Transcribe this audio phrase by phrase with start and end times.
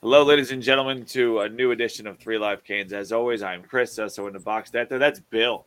[0.00, 2.92] Hello, ladies and gentlemen, to a new edition of Three Live Canes.
[2.92, 3.98] As always, I'm Chris.
[3.98, 5.66] Uh, so in the box that there, that's Bill.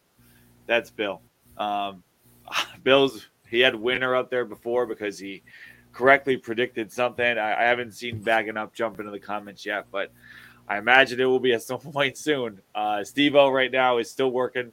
[0.67, 1.21] That's Bill.
[1.57, 2.01] Um,
[2.83, 5.43] Bill's he had winner up there before because he
[5.91, 7.25] correctly predicted something.
[7.37, 10.13] I, I haven't seen backing up jump into the comments yet, but
[10.65, 12.61] I imagine it will be at some point soon.
[12.73, 14.71] Uh, Steve O right now is still working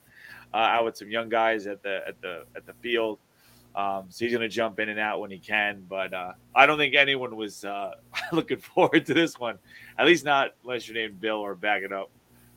[0.54, 3.18] uh, out with some young guys at the at the at the field.
[3.78, 5.84] Um, so he's going to jump in and out when he can.
[5.88, 7.92] But uh, I don't think anyone was uh,
[8.32, 9.56] looking forward to this one,
[9.96, 12.10] at least not unless you're named Bill or backing up,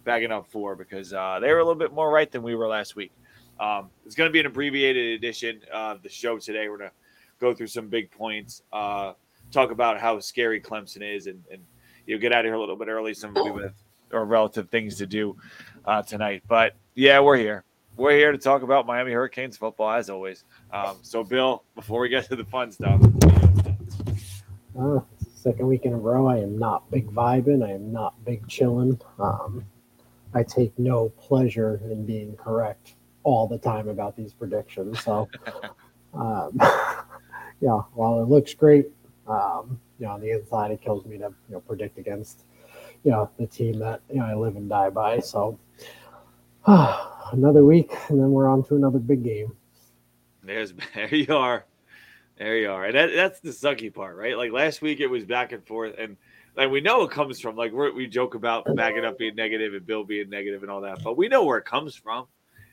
[0.03, 2.67] backing up for because uh, they were a little bit more right than we were
[2.67, 3.11] last week.
[3.59, 6.67] Um, it's going to be an abbreviated edition of the show today.
[6.67, 6.95] We're going to
[7.39, 9.13] go through some big points, uh,
[9.51, 11.61] talk about how scary Clemson is, and, and
[12.07, 13.13] you get out of here a little bit early.
[13.13, 13.73] Some with
[14.11, 15.37] or relative things to do
[15.85, 17.63] uh, tonight, but yeah, we're here
[17.97, 20.43] we're here to talk about Miami Hurricanes football as always.
[20.73, 23.01] Um, so, Bill, before we get to the fun stuff,
[24.79, 24.99] uh,
[25.35, 27.65] second week in a row, I am not big vibing.
[27.65, 28.99] I am not big chilling.
[29.19, 29.65] Um,
[30.33, 35.03] I take no pleasure in being correct all the time about these predictions.
[35.03, 35.27] So,
[36.13, 36.57] um,
[37.61, 38.87] yeah, while it looks great,
[39.27, 42.45] um, you know, on the inside, it kills me to you know predict against
[43.03, 45.19] you know the team that you know I live and die by.
[45.19, 45.59] So.
[47.31, 49.51] another week, and then we're on to another big game.
[50.53, 51.65] There's there you are,
[52.37, 54.37] there you are, and that, that's the sucky part, right?
[54.37, 56.17] Like last week, it was back and forth, and
[56.55, 59.85] like we know it comes from like we joke about backing up being negative and
[59.85, 62.25] Bill being negative and all that, but we know where it comes from.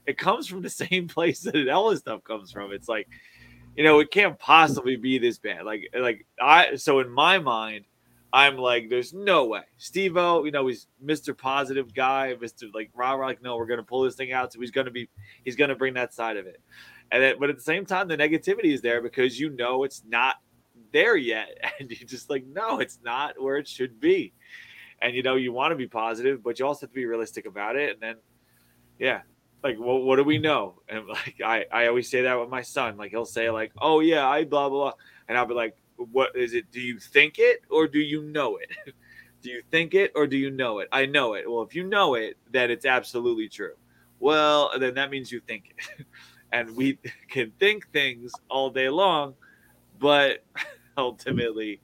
[0.06, 2.72] It comes from the same place that this stuff comes from.
[2.72, 3.08] It's like,
[3.76, 5.64] you know, it can't possibly be this bad.
[5.64, 7.84] Like, like I so in my mind,
[8.32, 9.62] I'm like, there's no way.
[9.78, 11.36] Steve O, you know, he's Mr.
[11.36, 12.72] Positive guy, Mr.
[12.74, 14.52] like rah rah, like, no, we're gonna pull this thing out.
[14.52, 15.08] So he's gonna be
[15.44, 16.60] he's gonna bring that side of it.
[17.10, 20.02] And then but at the same time, the negativity is there because you know it's
[20.06, 20.36] not
[20.92, 21.48] there yet.
[21.80, 24.32] And you just like, no, it's not where it should be.
[25.00, 27.46] And you know, you want to be positive, but you also have to be realistic
[27.46, 27.92] about it.
[27.92, 28.16] And then
[28.98, 29.22] yeah,
[29.62, 30.80] like well, what do we know?
[30.88, 32.96] And like I, I always say that with my son.
[32.96, 34.92] Like he'll say, like, oh yeah, I blah blah, blah.
[35.28, 36.70] and I'll be like, what is it?
[36.70, 38.70] Do you think it or do you know it?
[39.42, 40.88] do you think it or do you know it?
[40.92, 41.50] I know it.
[41.50, 43.74] Well, if you know it, then it's absolutely true.
[44.20, 46.06] Well, then that means you think it.
[46.52, 46.98] and we
[47.28, 49.34] can think things all day long,
[49.98, 50.44] but
[50.96, 51.80] ultimately,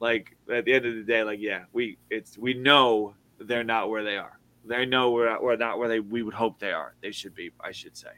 [0.00, 3.90] like at the end of the day, like yeah, we it's we know they're not
[3.90, 4.38] where they are.
[4.64, 6.94] They know we're not, we're not where they we would hope they are.
[7.00, 8.10] They should be, I should say.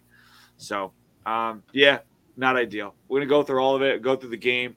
[0.56, 0.92] So,
[1.26, 1.98] um, yeah,
[2.36, 2.94] not ideal.
[3.08, 4.76] We're gonna go through all of it, go through the game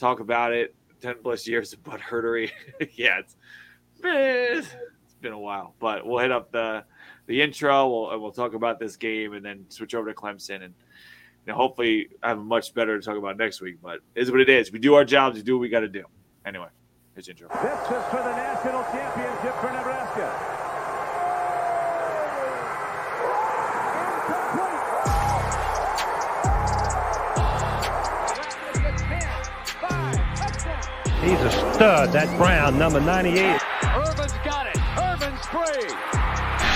[0.00, 0.74] talk about it.
[1.02, 2.50] 10 plus years of butt herdery.
[2.94, 3.36] yeah, it's
[4.02, 6.84] it's been a while, but we'll hit up the
[7.30, 7.88] the intro.
[7.88, 10.74] We'll uh, we'll talk about this game and then switch over to Clemson and
[11.46, 13.76] you know, hopefully I have much better to talk about next week.
[13.80, 14.72] But it is what it is.
[14.72, 15.36] We do our jobs.
[15.36, 16.04] We do what we got to do.
[16.44, 16.66] Anyway,
[17.14, 17.48] here's the intro.
[17.48, 20.56] This is for the national championship for Nebraska.
[31.22, 33.60] He's a stud, that Brown, number 98.
[33.84, 34.78] Irvin's got it.
[34.98, 36.09] Irvin's free.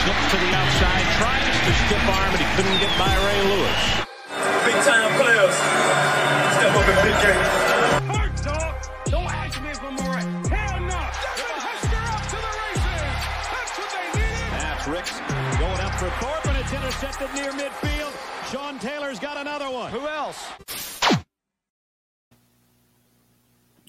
[0.05, 4.05] Slips to the outside, tries to stiff arm, but he couldn't get by Ray Lewis.
[4.69, 5.57] Big time players.
[6.61, 7.49] Step up in big games.
[8.13, 8.85] Hard dog.
[9.07, 10.29] Don't ask me if I'm all right.
[10.53, 11.01] Hell no.
[11.01, 13.01] Husker up to the races.
[13.49, 14.53] That's what they needed.
[14.61, 15.17] That's Ricks
[15.59, 18.13] going up for Thorpe, and it's intercepted near midfield.
[18.53, 19.91] Sean Taylor's got another one.
[19.91, 20.53] Who else?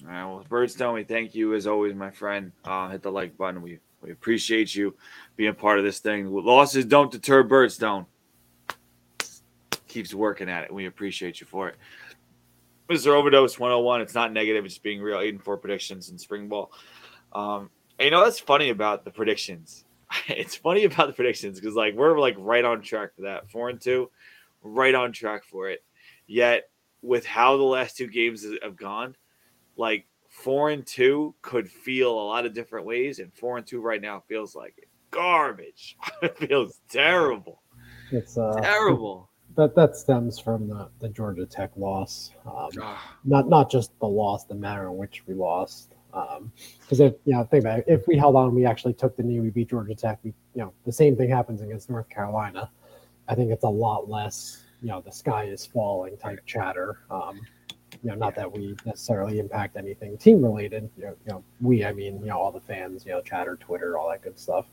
[0.02, 2.52] All right, well, Birdstone, we thank you as always, my friend.
[2.64, 3.60] Uh, hit the like button.
[3.60, 4.94] We we appreciate you
[5.36, 6.32] being part of this thing.
[6.32, 8.06] Losses don't deter Birdstone.
[9.88, 10.72] Keeps working at it.
[10.72, 11.76] We appreciate you for it.
[12.88, 13.08] Mr.
[13.08, 14.00] Overdose 101.
[14.00, 14.64] It's not negative.
[14.64, 15.18] It's being real.
[15.18, 16.70] 8 and 4 predictions in spring ball.
[17.32, 19.84] Um, you know, that's funny about the predictions.
[20.28, 23.50] it's funny about the predictions because, like, we're like right on track for that.
[23.50, 24.10] 4 and 2,
[24.62, 25.82] right on track for it.
[26.26, 26.70] Yet,
[27.02, 29.16] with how the last two games have gone,
[29.76, 30.06] like
[30.46, 34.00] four and two could feel a lot of different ways, and four and two right
[34.00, 35.96] now feels like garbage.
[36.22, 37.62] it feels terrible.
[38.12, 39.28] It's uh, terrible.
[39.56, 42.30] That that stems from the, the Georgia Tech loss.
[42.44, 42.68] Um,
[43.24, 45.94] not not just the loss, the manner in which we lost.
[46.10, 49.16] Because um, if you know, think about it, if we held on, we actually took
[49.16, 50.18] the knee, we beat Georgia Tech.
[50.22, 52.70] We, you know, the same thing happens against North Carolina.
[53.28, 56.98] I think it's a lot less, you know, the sky is falling type chatter.
[57.10, 57.40] Um,
[58.06, 60.88] you know, not that we necessarily impact anything team related.
[60.96, 63.56] You know, you know, we, I mean, you know, all the fans, you know, chatter,
[63.56, 64.66] Twitter, all that good stuff.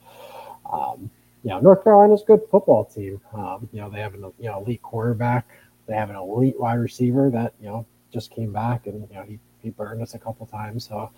[0.71, 1.09] Um,
[1.41, 3.19] you know, North Carolina's a good football team.
[3.33, 5.47] Um, you know, they have an you know elite quarterback.
[5.87, 9.23] They have an elite wide receiver that you know just came back and you know
[9.23, 10.87] he he burned us a couple times.
[10.87, 11.09] So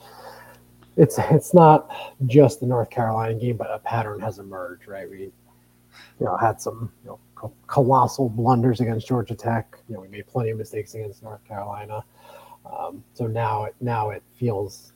[0.96, 1.90] it's it's not
[2.28, 5.10] just the North Carolina game, but a pattern has emerged, right?
[5.10, 5.34] We you
[6.22, 7.20] know had some you know
[7.68, 9.78] colossal blunders against Georgia Tech.
[9.88, 12.04] You know, we made plenty of mistakes against North Carolina.
[12.66, 14.94] Um, so now it now it feels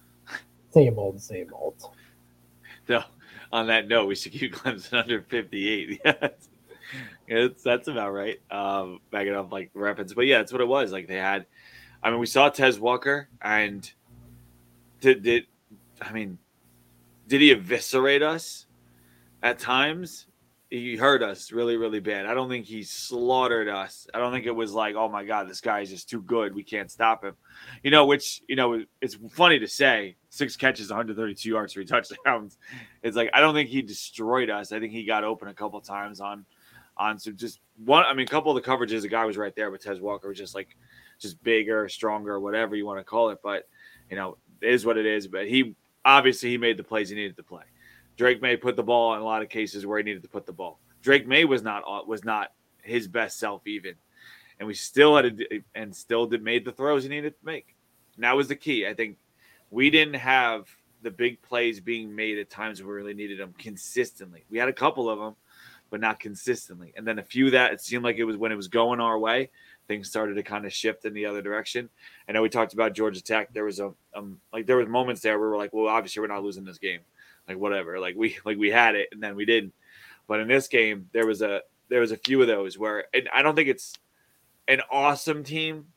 [0.72, 1.76] same old, same old.
[2.88, 3.04] So
[3.52, 6.02] on that note, we should keep Clemson under 58.
[6.04, 6.28] Yeah,
[7.28, 8.40] it's, that's about right.
[8.52, 10.92] Um, backing up like reference, but yeah, that's what it was.
[10.92, 11.46] Like they had,
[12.02, 13.90] I mean, we saw Tez Walker, and
[15.02, 15.48] did did
[16.02, 16.38] I mean,
[17.28, 18.66] did he eviscerate us
[19.44, 20.28] at times?
[20.70, 22.28] He hurt us really, really bad.
[22.28, 24.08] I don't think he slaughtered us.
[24.14, 26.54] I don't think it was like, oh my god, this guy is just too good.
[26.54, 27.36] We can't stop him.
[27.82, 32.58] You know, which you know, it's funny to say six catches, 132 yards, three touchdowns.
[33.02, 34.72] It's like I don't think he destroyed us.
[34.72, 36.46] I think he got open a couple times on
[36.98, 38.04] on some just one.
[38.04, 40.28] I mean, a couple of the coverages, the guy was right there, but Tez Walker
[40.28, 40.76] was just like
[41.18, 43.40] just bigger, stronger, whatever you want to call it.
[43.42, 43.68] But
[44.10, 45.28] you know, it is what it is.
[45.28, 47.64] But he obviously he made the plays he needed to play.
[48.20, 50.46] Drake Maye put the ball in a lot of cases where he needed to put
[50.46, 50.78] the ball.
[51.02, 52.52] Drake Maye was not was not
[52.84, 53.96] his best self even,
[54.60, 57.78] and we still had a, and still did made the throws he needed to make.
[58.16, 58.86] And that was the key.
[58.86, 59.16] I think
[59.72, 60.68] we didn't have
[61.02, 64.44] the big plays being made at times we really needed them consistently.
[64.50, 65.38] We had a couple of them,
[65.90, 66.92] but not consistently.
[66.98, 69.18] And then a few that it seemed like it was when it was going our
[69.18, 69.50] way,
[69.88, 71.88] things started to kind of shift in the other direction.
[72.28, 73.54] I know we talked about Georgia Tech.
[73.54, 76.20] There was a um, like there was moments there where we were like, well, obviously
[76.20, 77.00] we're not losing this game,
[77.50, 78.00] like whatever.
[78.00, 79.74] Like we like we had it and then we didn't.
[80.28, 83.28] But in this game, there was a there was a few of those where and
[83.34, 83.94] I don't think it's
[84.68, 85.88] an awesome team,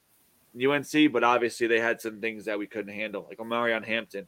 [0.57, 4.27] UNC, but obviously they had some things that we couldn't handle, like Omarion Hampton.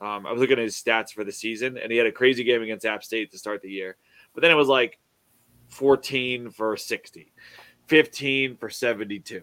[0.00, 2.44] Um, I was looking at his stats for the season, and he had a crazy
[2.44, 3.96] game against App State to start the year.
[4.34, 4.98] But then it was like
[5.68, 7.32] 14 for 60,
[7.86, 9.42] 15 for 72,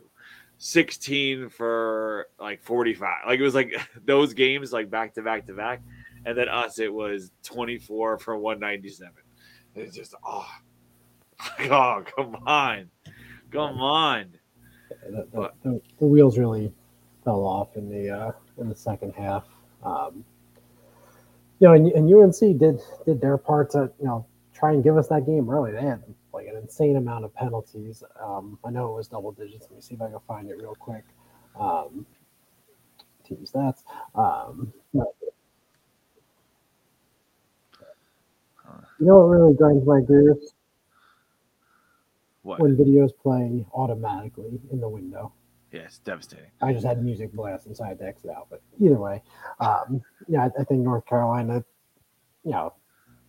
[0.57, 3.27] 16 for like 45.
[3.27, 3.73] Like it was like
[4.05, 5.81] those games, like back to back to back.
[6.25, 9.13] And then us, it was 24 for 197.
[9.75, 10.47] It's just, oh,
[11.59, 12.89] oh, come on.
[13.51, 14.25] Come on.
[15.09, 16.73] The, the, the, the wheels really
[17.23, 19.45] fell off in the uh, in the second half.
[19.83, 20.23] Um,
[21.59, 24.97] you know, and, and UNC did did their part to you know try and give
[24.97, 25.71] us that game early.
[25.71, 26.03] They had
[26.33, 28.03] like an insane amount of penalties.
[28.23, 29.67] Um, I know it was double digits.
[29.69, 31.03] Let me see if I can find it real quick.
[31.59, 32.05] Um,
[33.25, 33.83] team stats.
[34.15, 35.07] Um, but,
[38.99, 40.53] you know what really grinds my gears?
[42.44, 42.59] What?
[42.59, 45.33] When videos play automatically in the window.
[45.71, 46.49] Yeah, it's devastating.
[46.61, 48.47] I just had music blast inside to exit out.
[48.49, 49.21] But either way,
[49.59, 51.63] um, yeah, I, I think North Carolina,
[52.45, 52.73] you know,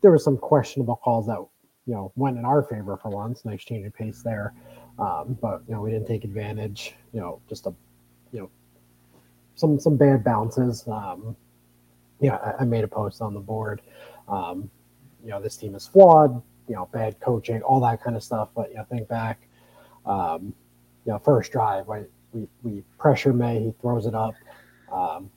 [0.01, 1.45] there were some questionable calls that
[1.87, 3.45] you know went in our favor for once.
[3.45, 4.55] Nice change of pace there,
[4.99, 6.95] um, but you know we didn't take advantage.
[7.13, 7.75] You know, just a
[8.33, 8.51] you know
[9.57, 10.87] some some bad bounces.
[10.87, 11.37] Um,
[12.21, 13.83] yeah, I, I made a post on the board.
[14.29, 14.71] Um,
[15.29, 16.43] you know, this team is flawed.
[16.69, 18.49] You know, bad coaching, all that kind of stuff.
[18.57, 19.47] But you know, think back.
[20.07, 20.55] Um,
[21.05, 22.07] you know, first drive, right?
[22.33, 24.35] We we pressure Maye, he throws it up.
[24.91, 25.31] Um,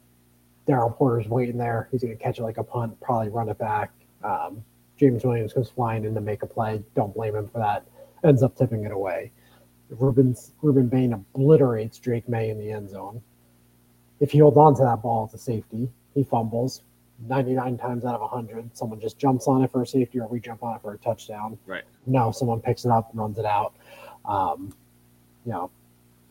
[0.66, 1.90] Daryl Porter's waiting there.
[1.92, 3.92] He's going to catch it like a punt, probably run it back.
[4.24, 4.64] Um,
[4.98, 6.82] James Williams comes flying in to make a play.
[6.96, 7.86] Don't blame him for that.
[8.24, 9.32] Ends up tipping it away.
[9.90, 13.22] Rueben's, Rueben Bain obliterates Drake Maye in the end zone.
[14.22, 15.90] If he holds on to that ball, a safety.
[16.14, 16.84] He fumbles.
[17.28, 20.40] 99 times out of 100, someone just jumps on it for a safety or we
[20.40, 21.58] jump on it for a touchdown.
[21.66, 21.84] Right.
[22.06, 23.74] No, someone picks it up and runs it out.
[24.26, 24.74] Um,
[25.46, 25.72] you know,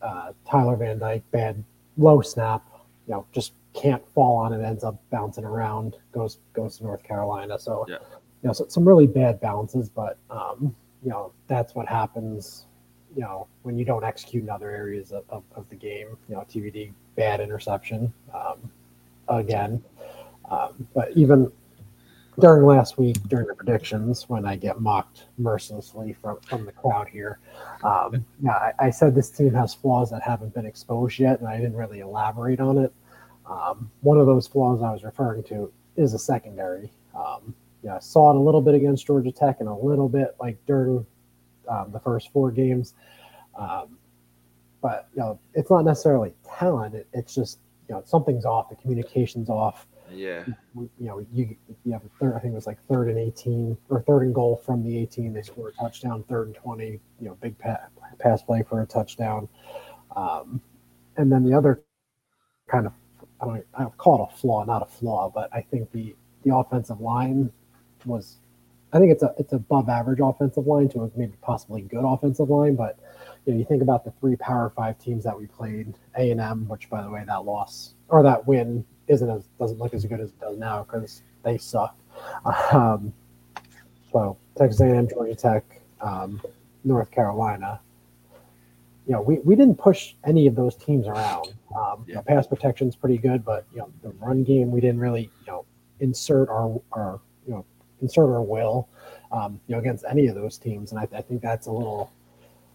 [0.01, 1.63] uh, Tyler Van Dyke, bad
[1.97, 2.63] low snap,
[3.07, 7.03] you know, just can't fall on it, ends up bouncing around, goes goes to North
[7.03, 7.57] Carolina.
[7.59, 7.97] So, Yeah.
[8.43, 12.65] you know, so, some really bad bounces, but um, you know, that's what happens,
[13.15, 16.17] you know, when you don't execute in other areas of, of, of the game.
[16.29, 18.71] You know, TVD bad interception um,
[19.27, 19.83] again.
[20.49, 21.51] Um, but even
[22.39, 27.07] during last week, during the predictions, when I get mocked mercilessly from, from the crowd
[27.07, 27.39] here,
[27.83, 31.47] um, yeah, I, I said this team has flaws that haven't been exposed yet, and
[31.47, 32.93] I didn't really elaborate on it.
[33.45, 36.89] Um, one of those flaws I was referring to is a secondary.
[37.15, 40.35] Um, yeah, I saw it a little bit against Georgia Tech and a little bit
[40.39, 41.05] like during
[41.67, 42.93] um, the first four games.
[43.57, 43.97] Um,
[44.81, 46.95] but you know, it's not necessarily talent.
[46.95, 48.69] It, it's just you know something's off.
[48.69, 49.85] The communication's off.
[50.13, 50.45] Yeah.
[50.75, 52.35] You know, you you have a third.
[52.35, 55.33] I think it was like third and eighteen or third and goal from the eighteen.
[55.33, 56.23] They score a touchdown.
[56.29, 56.99] Third and twenty.
[57.19, 57.87] You know, big pa-
[58.19, 59.47] pass play for a touchdown.
[60.15, 60.61] Um,
[61.17, 61.83] and then the other
[62.69, 62.93] kind of
[63.41, 66.15] I don't I don't call it a flaw, not a flaw, but I think the
[66.43, 67.51] the offensive line
[68.05, 68.37] was
[68.93, 72.49] I think it's a it's above average offensive line to a maybe possibly good offensive
[72.49, 72.99] line, but
[73.45, 76.41] you know you think about the three Power Five teams that we played, A and
[76.41, 80.05] M, which by the way that loss or that win isn't as doesn't look as
[80.05, 81.95] good as it does now because they suck.
[82.71, 83.13] Um,
[84.11, 85.63] so Texas A&M, Georgia Tech,
[86.01, 86.41] um,
[86.83, 87.79] North Carolina.
[89.07, 91.53] You know, we, we didn't push any of those teams around.
[91.75, 94.99] Um, you know, pass protection's pretty good, but you know, the run game we didn't
[94.99, 95.65] really you know
[95.99, 97.65] insert our our you know
[98.01, 98.87] insert our will
[99.31, 102.11] um, you know against any of those teams, and I, I think that's a little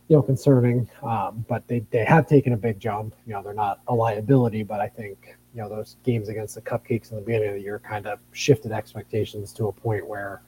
[0.09, 0.89] you know concerning.
[1.03, 3.15] Um, but they they have taken a big jump.
[3.27, 6.61] You know, they're not a liability, but I think you know those games against the
[6.61, 10.43] Cupcakes in the beginning of the year kind of shifted expectations to a point where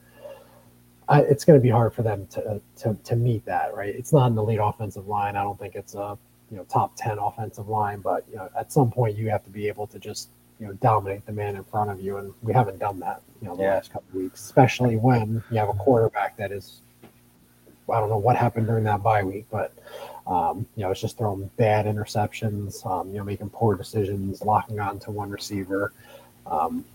[1.09, 3.75] I, it's going to be hard for them to, uh, to to meet that.
[3.75, 3.95] Right?
[3.95, 5.35] It's not an elite offensive line.
[5.35, 6.15] I don't think it's a
[6.51, 9.49] you know top ten offensive line, but you know at some point you have to
[9.49, 12.53] be able to just you know dominate the man in front of you, and we
[12.53, 13.73] haven't done that you know the Yeah.
[13.75, 16.81] last couple of weeks, especially when you have a quarterback that is.
[17.91, 19.73] I don't know what happened during that bye week, but
[20.29, 24.79] um, you know, it's just throwing bad interceptions, um, you know, making poor decisions, locking
[24.79, 25.91] on to one receiver.
[26.45, 26.85] Um,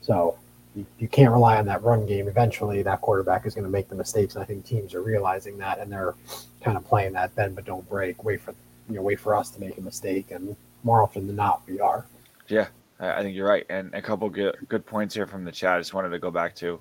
[0.00, 0.38] so
[0.76, 2.28] you, you can't rely on that run game.
[2.28, 4.36] Eventually, that quarterback is going to make the mistakes.
[4.36, 6.14] And I think teams are realizing that, and they're
[6.62, 8.22] kind of playing that bend but don't break.
[8.22, 8.54] Wait for
[8.88, 11.80] you know, wait for us to make a mistake, and more often than not, we
[11.80, 12.06] are.
[12.46, 12.68] Yeah,
[13.00, 13.66] I think you're right.
[13.68, 15.74] And a couple good good points here from the chat.
[15.74, 16.78] I just wanted to go back to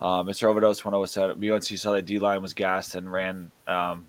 [0.00, 0.44] uh, Mr.
[0.44, 0.84] Overdose.
[0.84, 3.52] One of said UNC saw that D line was gassed and ran.
[3.68, 4.06] Um,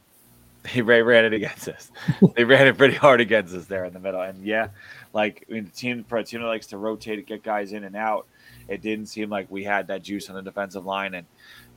[0.68, 1.92] he ran, ran it against us.
[2.36, 4.22] they ran it pretty hard against us there in the middle.
[4.22, 4.70] And yeah,
[5.14, 8.28] like I mean, the team team likes to rotate, get guys in and out.
[8.68, 11.26] It didn't seem like we had that juice on the defensive line, and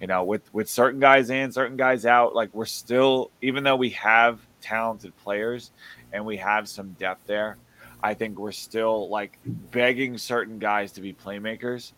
[0.01, 3.77] you know, with with certain guys in, certain guys out, like we're still, even though
[3.77, 5.71] we have talented players
[6.13, 7.57] and we have some depth there,
[8.03, 11.93] I think we're still like begging certain guys to be playmakers.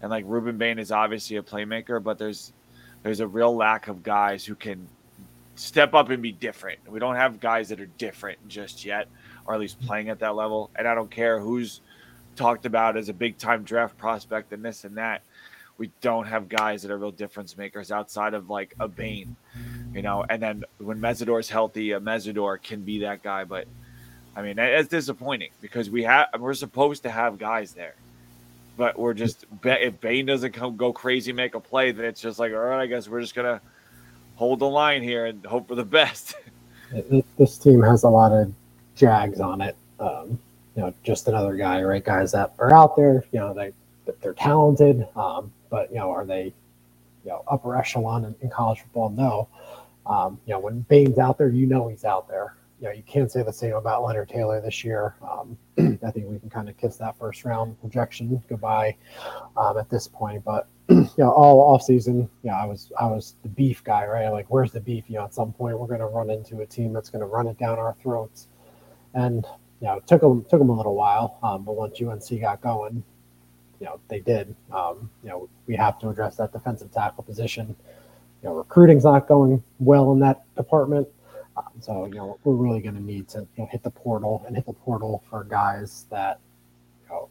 [0.00, 2.52] And like Rueben Bain is obviously a playmaker, but there's
[3.02, 4.88] there's a real lack of guys who can
[5.58, 6.78] step up and be different.
[6.88, 9.08] We don't have guys that are different just yet,
[9.44, 10.70] or at least playing at that level.
[10.76, 11.80] And I don't care who's
[12.36, 15.22] talked about as a big time draft prospect and this and that.
[15.76, 19.36] We don't have guys that are real difference makers outside of like a Bain,
[19.94, 20.24] you know.
[20.28, 23.44] And then when Mesidor's healthy, a Mesidor can be that guy.
[23.44, 23.66] But
[24.34, 27.94] I mean, it's disappointing because we have we're supposed to have guys there,
[28.76, 32.40] but we're just if Bain doesn't come go crazy make a play, then it's just
[32.40, 33.60] like all right, I guess we're just gonna
[34.38, 36.34] hold the line here and hope for the best.
[37.36, 38.50] This team has a lot of
[38.96, 39.76] jags on it.
[40.00, 40.38] Um,
[40.74, 42.02] you know, just another guy, right?
[42.02, 43.22] Guys that are out there.
[43.30, 43.74] You know, they
[44.22, 48.80] they're talented, um, but you know, are they, you know, upper echelon in, in college
[48.80, 49.10] football?
[49.10, 49.48] No.
[50.06, 52.54] Um, you know, when Bain's out there, you know he's out there.
[52.80, 55.16] You know, you can't say the same about Leonard Taylor this year.
[55.22, 55.58] Um,
[56.04, 58.96] I think we can kind of kiss that first round projection goodbye
[59.56, 60.44] um, at this point.
[60.44, 64.28] But you know, all off season, know, I was I was the beef guy, right?
[64.28, 65.04] Like, where's the beef?
[65.08, 67.26] You know, at some point we're going to run into a team that's going to
[67.26, 68.48] run it down our throats,
[69.14, 69.44] and
[69.80, 72.60] you know, it took them took them a little while, um, but once UNC got
[72.60, 73.02] going,
[73.80, 74.54] you know, they did.
[74.72, 77.76] Um, you know, we have to address that defensive tackle position.
[78.42, 81.08] You know, recruiting's not going well in that department.
[81.58, 84.44] Um, so, you know, we're really going to need to you know, hit the portal
[84.46, 86.38] and hit the portal for guys that,
[87.02, 87.28] you know,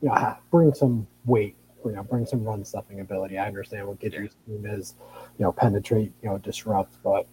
[0.00, 3.36] you know, bring some weight, you know, bring some run stuffing ability.
[3.38, 4.94] I understand what Guidry's team is,
[5.38, 7.26] you know, penetrate, you know, disrupt, but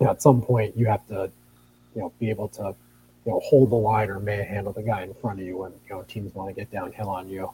[0.00, 1.30] you know, at some point you have to,
[1.94, 2.74] you know, be able to,
[3.24, 5.94] you know, hold the line or manhandle the guy in front of you when you
[5.94, 7.50] know teams want to get downhill on you.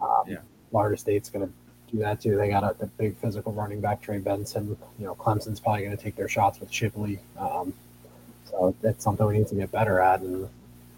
[0.00, 0.38] Um, Yeah.
[0.70, 1.52] Florida State's going to
[1.90, 2.36] do that too.
[2.36, 4.76] They got a the big physical running back Trey Benson.
[4.98, 7.18] You know, Clemson's probably going to take their shots with Shipley.
[7.38, 7.72] Um,
[8.50, 10.48] so it's something we need to get better at, and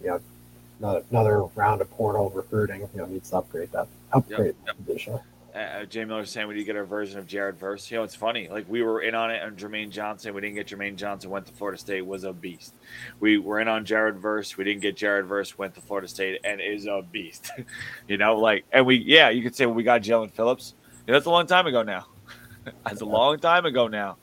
[0.03, 0.21] you know,
[0.79, 2.81] another, another round of portal recruiting.
[2.81, 5.19] You know, needs to upgrade that upgrade that position.
[5.57, 7.91] Uh, Jay Miller saying we need to get our version of Jared Verse.
[7.91, 8.47] You know, it's funny.
[8.47, 10.35] Like we were in on it on Jermaine Johnson.
[10.35, 11.31] We didn't get Jermaine Johnson.
[11.31, 12.03] Went to Florida State.
[12.03, 12.75] Was a beast.
[13.21, 14.59] We were in on Jared Verse.
[14.59, 15.57] We didn't get Jared Verse.
[15.57, 17.51] Went to Florida State and is a beast.
[18.09, 20.75] you know, like and we yeah, you could say well, we got Jaelan Phillips.
[21.07, 22.07] You know, that's a long time ago now.
[22.85, 24.19] that's a long time ago now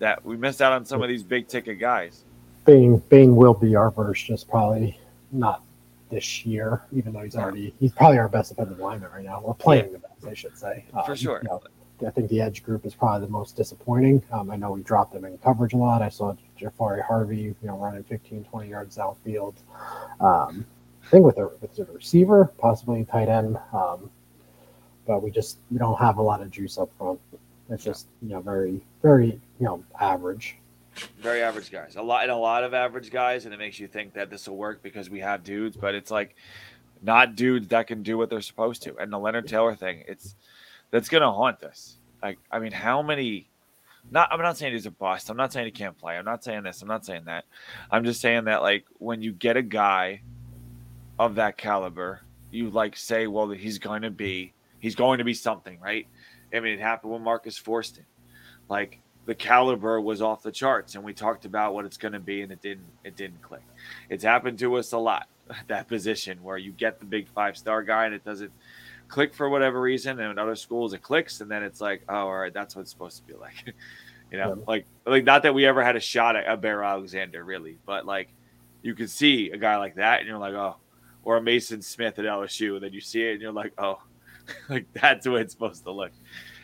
[0.00, 2.24] that we missed out on some of these big ticket guys.
[2.64, 4.98] Bain Bain will be our verse, just probably
[5.30, 5.62] not
[6.10, 9.40] this year, even though he's already he's probably our best defensive lineman right now.
[9.44, 10.84] We're playing the best, I should say.
[10.92, 11.40] For Um, sure.
[11.42, 11.62] you know,
[12.06, 14.22] I think the edge group is probably the most disappointing.
[14.32, 16.02] Um, I know we dropped them in coverage a lot.
[16.02, 19.54] I saw Jafari Harvey, you know, running 15, 20 yards downfield.
[20.20, 20.66] Um,
[21.04, 23.58] I think with a with the receiver, possibly tight end.
[23.72, 24.10] Um,
[25.06, 27.20] but we just we don't have a lot of juice up front.
[27.70, 30.56] It's just you know very very you know average.
[31.20, 31.96] Very average guys.
[31.96, 34.48] A lot and a lot of average guys, and it makes you think that this
[34.48, 36.36] will work because we have dudes, but it's like
[37.02, 38.96] not dudes that can do what they're supposed to.
[38.96, 40.34] And the Leonard Taylor thing, it's
[40.90, 41.96] that's gonna haunt us.
[42.22, 43.48] Like, I mean, how many?
[44.10, 45.30] Not, I'm not saying he's a bust.
[45.30, 46.18] I'm not saying he can't play.
[46.18, 46.82] I'm not saying this.
[46.82, 47.46] I'm not saying that.
[47.90, 50.20] I'm just saying that like when you get a guy
[51.18, 52.20] of that caliber,
[52.50, 56.06] you like say, well, he's going to be he's going to be something, right?
[56.52, 58.04] I mean, it happened when Marcus Forston.
[58.68, 62.20] Like the caliber was off the charts, and we talked about what it's going to
[62.20, 63.62] be, and it didn't it didn't click.
[64.10, 65.28] It's happened to us a lot.
[65.68, 68.50] That position where you get the big five star guy, and it doesn't
[69.08, 72.14] click for whatever reason, and in other schools it clicks, and then it's like, oh,
[72.14, 73.74] all right, that's what it's supposed to be like.
[74.32, 74.64] you know, yeah.
[74.66, 78.06] like like not that we ever had a shot at a Bear Alexander, really, but
[78.06, 78.28] like
[78.82, 80.76] you can see a guy like that, and you're like, oh,
[81.24, 84.00] or a Maason Smith at LSU, and then you see it, and you're like, oh,
[84.68, 86.12] like that's what it's supposed to look.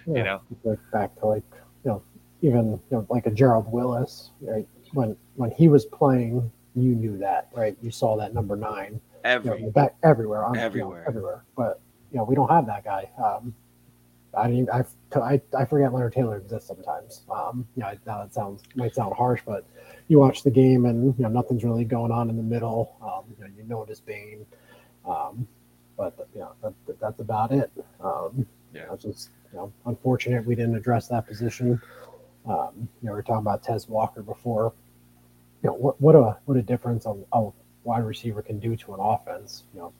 [0.06, 1.44] Yeah, you know, like back to like
[1.84, 2.02] you know
[2.42, 4.66] even you know like a Gerald Willis, right?
[4.92, 7.76] When when he was playing, you knew that, right?
[7.82, 11.44] You saw that number nine Every, you know, back everywhere, on, everywhere, you know, everywhere.
[11.56, 11.80] But
[12.10, 13.10] you know, we don't have that guy.
[13.22, 13.54] Um,
[14.36, 14.84] I mean, I,
[15.18, 17.22] I, I forget Leonard Taylor exists sometimes.
[17.30, 19.64] Um, yeah, that sounds might sound harsh, but
[20.08, 22.96] you watch the game and you know nothing's really going on in the middle.
[23.02, 24.46] Um, you know, you notice Bain,
[25.06, 25.46] um,
[25.96, 27.70] but you know that, that's about it.
[28.02, 31.80] Um, yeah, it's just you know unfortunate we didn't address that position.
[32.46, 34.72] Um, you know, we are talking about Tez Walker before.
[35.62, 37.50] You know, what what a what a difference a, a
[37.84, 39.64] wide receiver can do to an offense.
[39.74, 39.92] You know,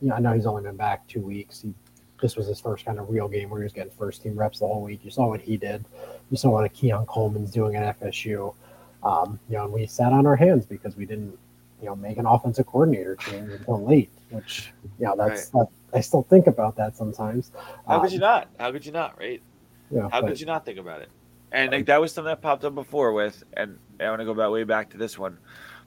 [0.00, 1.62] you know, I know he's only been back two weeks.
[1.62, 1.74] He
[2.20, 4.58] this was his first kind of real game where he was getting first team reps
[4.58, 5.00] the whole week.
[5.04, 5.84] You saw what he did.
[6.30, 8.54] You saw what a Keon Coleman's doing at FSU.
[9.02, 11.38] Um, you know, and we sat on our hands because we didn't,
[11.80, 14.10] you know, make an offensive coordinator change until late.
[14.30, 15.66] Which, you know, that's right.
[15.92, 17.50] that, I still think about that sometimes.
[17.86, 18.48] How um, could you not?
[18.58, 19.18] How could you not?
[19.18, 19.42] Right?
[19.90, 20.08] Yeah.
[20.10, 21.08] How but, could you not think about it?
[21.52, 24.34] And like, that was something that popped up before with, and I want to go
[24.34, 25.38] back way back to this one.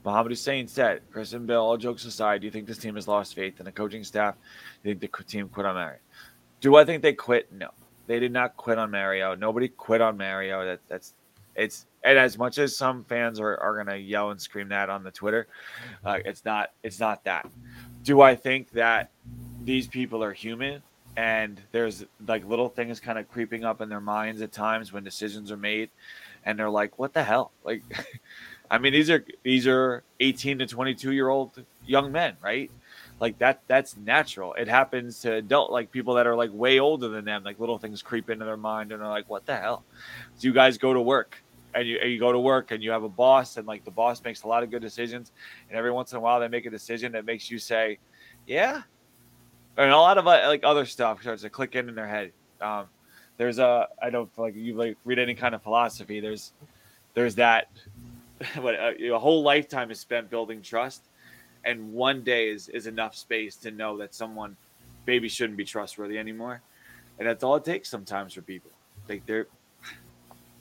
[0.04, 3.08] Mohamed Hussein said, Chris and Bill, all jokes aside, do you think this team has
[3.08, 4.36] lost faith in the coaching staff?
[4.84, 6.00] Do you think the team quit on Mario?
[6.60, 7.52] Do I think they quit?
[7.54, 7.70] No.
[8.08, 9.34] They did not quit on Mario.
[9.36, 10.66] Nobody quit on Mario.
[10.66, 11.14] That that's
[11.56, 15.04] it's and as much as some fans are, are gonna yell and scream that on
[15.04, 15.48] the Twitter,
[16.04, 17.50] uh, it's not it's not that.
[18.04, 19.12] Do I think that
[19.64, 20.82] these people are human
[21.16, 25.04] and there's like little things kind of creeping up in their minds at times when
[25.04, 25.90] decisions are made
[26.46, 27.52] and they're like what the hell?
[27.64, 27.84] Like
[28.72, 32.72] i mean these are these are 18 to 22 year old young men right?
[33.20, 34.54] Like that that's natural.
[34.56, 37.78] It happens to adult like people that are like way older than them like little
[37.78, 39.84] things creep into their mind and they're like what the hell?
[40.36, 41.44] So you guys go to work
[41.76, 43.92] and you, and you go to work and you have a boss and like the
[43.92, 45.32] boss makes a lot of good decisions
[45.70, 47.98] and every once in a while they make a decision that makes you say
[48.48, 48.82] yeah
[49.78, 52.32] and a lot of uh, like other stuff starts to click in in their head.
[52.62, 52.86] Um,
[53.38, 56.20] there's a I don't like you like read any kind of philosophy.
[56.20, 56.54] There's
[57.14, 57.70] there's that
[58.60, 61.04] what a, uh, a whole lifetime is spent building trust,
[61.64, 64.56] and one day is is enough space to know that someone
[65.08, 66.62] maybe shouldn't be trustworthy anymore,
[67.20, 68.72] and that's all it takes sometimes for people.
[69.10, 69.48] Like they're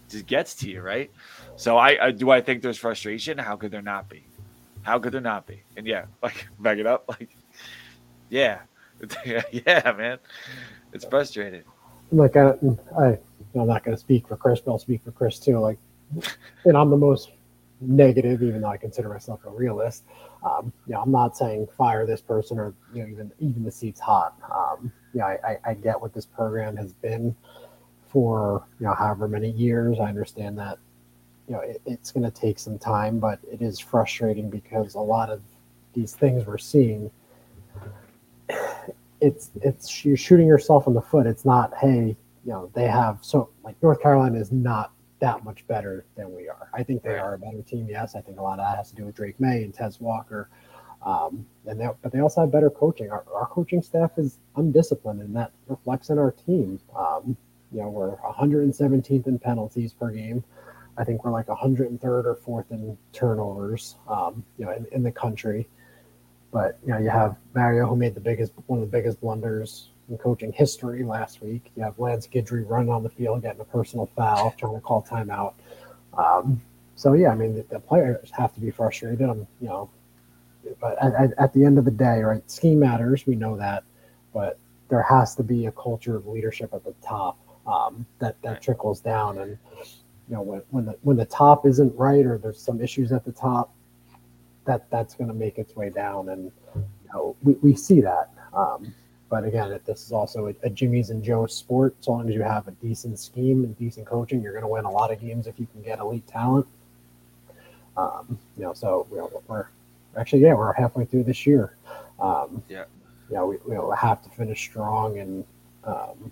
[0.08, 1.10] just gets to you, right?
[1.56, 3.38] So I, I do I think there's frustration.
[3.38, 4.24] How could there not be?
[4.82, 5.62] How could there not be?
[5.76, 7.36] And yeah, like back it up, like
[8.30, 8.60] yeah,
[9.24, 10.18] yeah, man,
[10.92, 11.62] it's frustrating.
[12.10, 12.54] Like I,
[12.98, 13.18] I
[13.54, 15.58] I'm not going to speak for Chris, but I'll speak for Chris too.
[15.58, 15.78] Like,
[16.64, 17.30] and I'm the most
[17.80, 20.04] negative, even though I consider myself a realist.
[20.44, 23.70] Um, you know, I'm not saying fire this person or you know even even the
[23.70, 24.34] seat's hot.
[24.52, 27.34] Um, yeah, I, I, I get what this program has been
[28.08, 29.98] for you know however many years.
[30.00, 30.78] I understand that
[31.48, 35.00] you know it, it's going to take some time, but it is frustrating because a
[35.00, 35.42] lot of
[35.94, 37.10] these things we're seeing
[39.22, 41.26] it's it's you're shooting yourself in the foot.
[41.26, 45.64] It's not, hey, you know, they have so like North Carolina is not that much
[45.68, 46.68] better than we are.
[46.74, 47.86] I think they are a better team.
[47.88, 50.00] Yes, I think a lot of that has to do with Drake Maye and Tez
[50.00, 50.50] Walker.
[51.06, 53.10] Um, and they, but they also have better coaching.
[53.10, 56.80] Our, our coaching staff is undisciplined, and that reflects in our team.
[56.96, 57.36] Um,
[57.72, 60.42] you know, we're 117th in penalties per game.
[60.98, 63.96] I think we're like 103rd or fourth in turnovers.
[64.08, 65.68] Um, you know, in, in the country.
[66.52, 69.88] But you know, you have Mario who made the biggest one of the biggest blunders
[70.08, 71.72] in coaching history last week.
[71.76, 75.02] You have Lance Guidry running on the field, getting a personal foul, trying to call
[75.02, 75.54] timeout.
[76.16, 76.60] Um,
[76.94, 79.22] so yeah, I mean the, the, players have to be frustrated.
[79.22, 79.90] I'm, you know,
[80.80, 82.48] but at, at, the end of the day, right?
[82.50, 83.26] Scheme matters.
[83.26, 83.84] We know that,
[84.34, 88.60] but there has to be a culture of leadership at the top um, that that
[88.60, 89.38] trickles down.
[89.38, 89.58] And
[90.28, 93.24] you know, when when the when the top isn't right or there's some issues at
[93.24, 93.74] the top,
[94.64, 98.30] that that's going to make its way down, and you know, we, we see that.
[98.54, 98.94] Um,
[99.28, 101.94] but again, this is also a, a, Jimmy's and Joe's sport.
[102.00, 104.84] As long as you have a decent scheme and decent coaching, you're going to win
[104.84, 106.66] a lot of games if you can get elite talent.
[107.96, 109.66] Um, you know, so you know, we're
[110.18, 111.76] actually yeah, we're halfway through this year.
[112.20, 112.84] Um, yeah,
[113.30, 115.44] yeah, we, we have to finish strong and
[115.84, 116.30] um,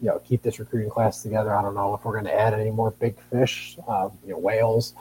[0.00, 1.54] you know keep this recruiting class together.
[1.54, 4.38] I don't know if we're going to add any more big fish, uh, you know,
[4.38, 4.94] whales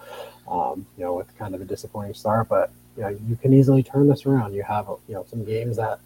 [0.50, 2.50] um, you know, with kind of a disappointing start.
[2.50, 4.54] But you know, you can easily turn this around.
[4.54, 6.00] You have you know some games that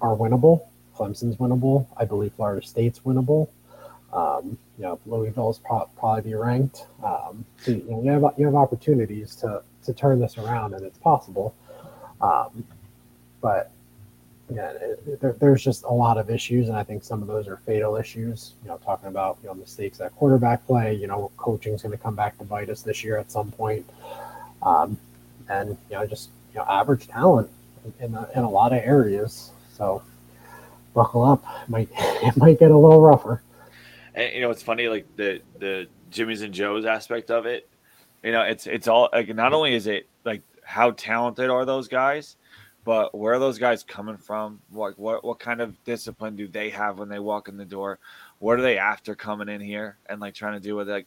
[0.00, 0.66] are winnable.
[0.96, 1.86] Clemson's winnable.
[1.96, 3.48] I believe Florida State's winnable.
[4.12, 6.86] Um, you know, Louisville's pro- probably be ranked.
[7.02, 10.84] Um, so you, know, you have you have opportunities to to turn this around, and
[10.84, 11.54] it's possible.
[12.20, 12.64] Um,
[13.40, 13.71] but
[14.54, 17.48] yeah, it, there, there's just a lot of issues, and I think some of those
[17.48, 18.54] are fatal issues.
[18.62, 20.94] You know, talking about you know mistakes at quarterback play.
[20.94, 23.88] You know, coaching's going to come back to bite us this year at some point,
[24.62, 24.98] um,
[25.48, 27.50] and you know, just you know, average talent
[28.00, 29.50] in a, in a lot of areas.
[29.76, 30.02] So
[30.94, 31.44] buckle up.
[31.62, 33.42] It might it might get a little rougher.
[34.14, 37.68] And you know, it's funny, like the the Jimmys and Joes aspect of it.
[38.22, 41.88] You know, it's it's all like not only is it like how talented are those
[41.88, 42.36] guys,
[42.84, 44.60] but where are those guys coming from?
[44.72, 47.98] Like, what what kind of discipline do they have when they walk in the door?
[48.38, 51.06] What are they after coming in here and like trying to do with like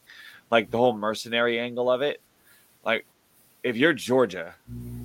[0.50, 2.20] like the whole mercenary angle of it?
[2.84, 3.04] Like
[3.62, 4.54] if you're Georgia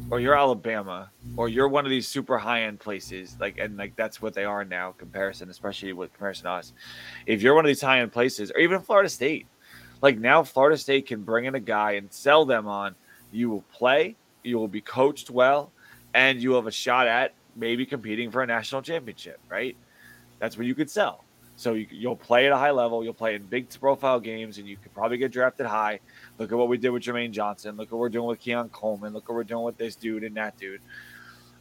[0.09, 3.95] or you're Alabama or you're one of these super high end places, like and like
[3.97, 6.73] that's what they are now, comparison, especially with comparison to us.
[7.25, 9.45] If you're one of these high end places, or even Florida State,
[10.01, 12.95] like now Florida State can bring in a guy and sell them on
[13.33, 15.71] you will play, you will be coached well,
[16.13, 19.75] and you have a shot at maybe competing for a national championship, right?
[20.39, 21.23] That's what you could sell.
[21.55, 24.67] So you, you'll play at a high level, you'll play in big profile games, and
[24.67, 25.99] you could probably get drafted high.
[26.39, 27.77] Look at what we did with Jermaine Johnson.
[27.77, 29.13] Look at what we're doing with Keon Coleman.
[29.13, 30.81] Look what we're doing with this dude and that dude.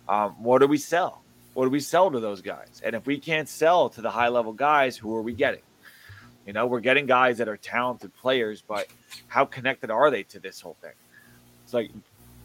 [0.09, 1.23] Um, what do we sell?
[1.55, 2.81] What do we sell to those guys?
[2.85, 5.63] And if we can't sell to the high level guys, who are we getting?
[6.47, 8.87] You know, we're getting guys that are talented players, but
[9.29, 10.93] how connected are they to this whole thing?
[11.65, 11.91] It's like,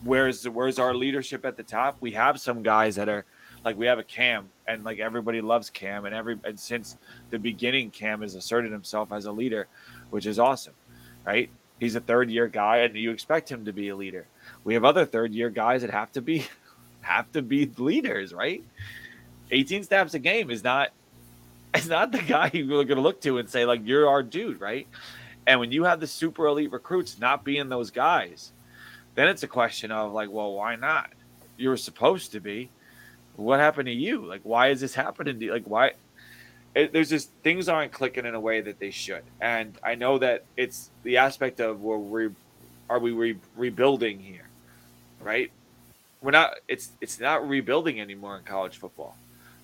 [0.03, 1.97] where's where's our leadership at the top?
[2.01, 3.25] We have some guys that are
[3.63, 6.97] like we have a Cam, and like everybody loves Cam, and every and since
[7.31, 9.67] the beginning, Cam has asserted himself as a leader,
[10.11, 10.73] which is awesome,
[11.25, 11.49] right?
[11.79, 14.27] He's a third year guy, and you expect him to be a leader.
[14.63, 16.45] We have other third year guys that have to be
[17.01, 18.63] have to be leaders, right?
[19.51, 20.89] 18 snaps a game is not
[21.75, 24.61] is not the guy you're going to look to and say like you're our dude,
[24.61, 24.87] right?
[25.47, 28.51] And when you have the super elite recruits not being those guys,
[29.15, 31.09] then it's a question of like, well, why not?
[31.57, 32.69] You were supposed to be.
[33.37, 34.25] What happened to you?
[34.25, 35.39] Like, why is this happening?
[35.39, 35.51] To you?
[35.51, 35.93] Like, why?
[36.75, 39.23] It, there's just things aren't clicking in a way that they should.
[39.41, 42.29] And I know that it's the aspect of where we
[42.89, 44.47] are we re- rebuilding here,
[45.21, 45.51] right?
[46.21, 46.55] We're not.
[46.67, 49.15] It's it's not rebuilding anymore in college football,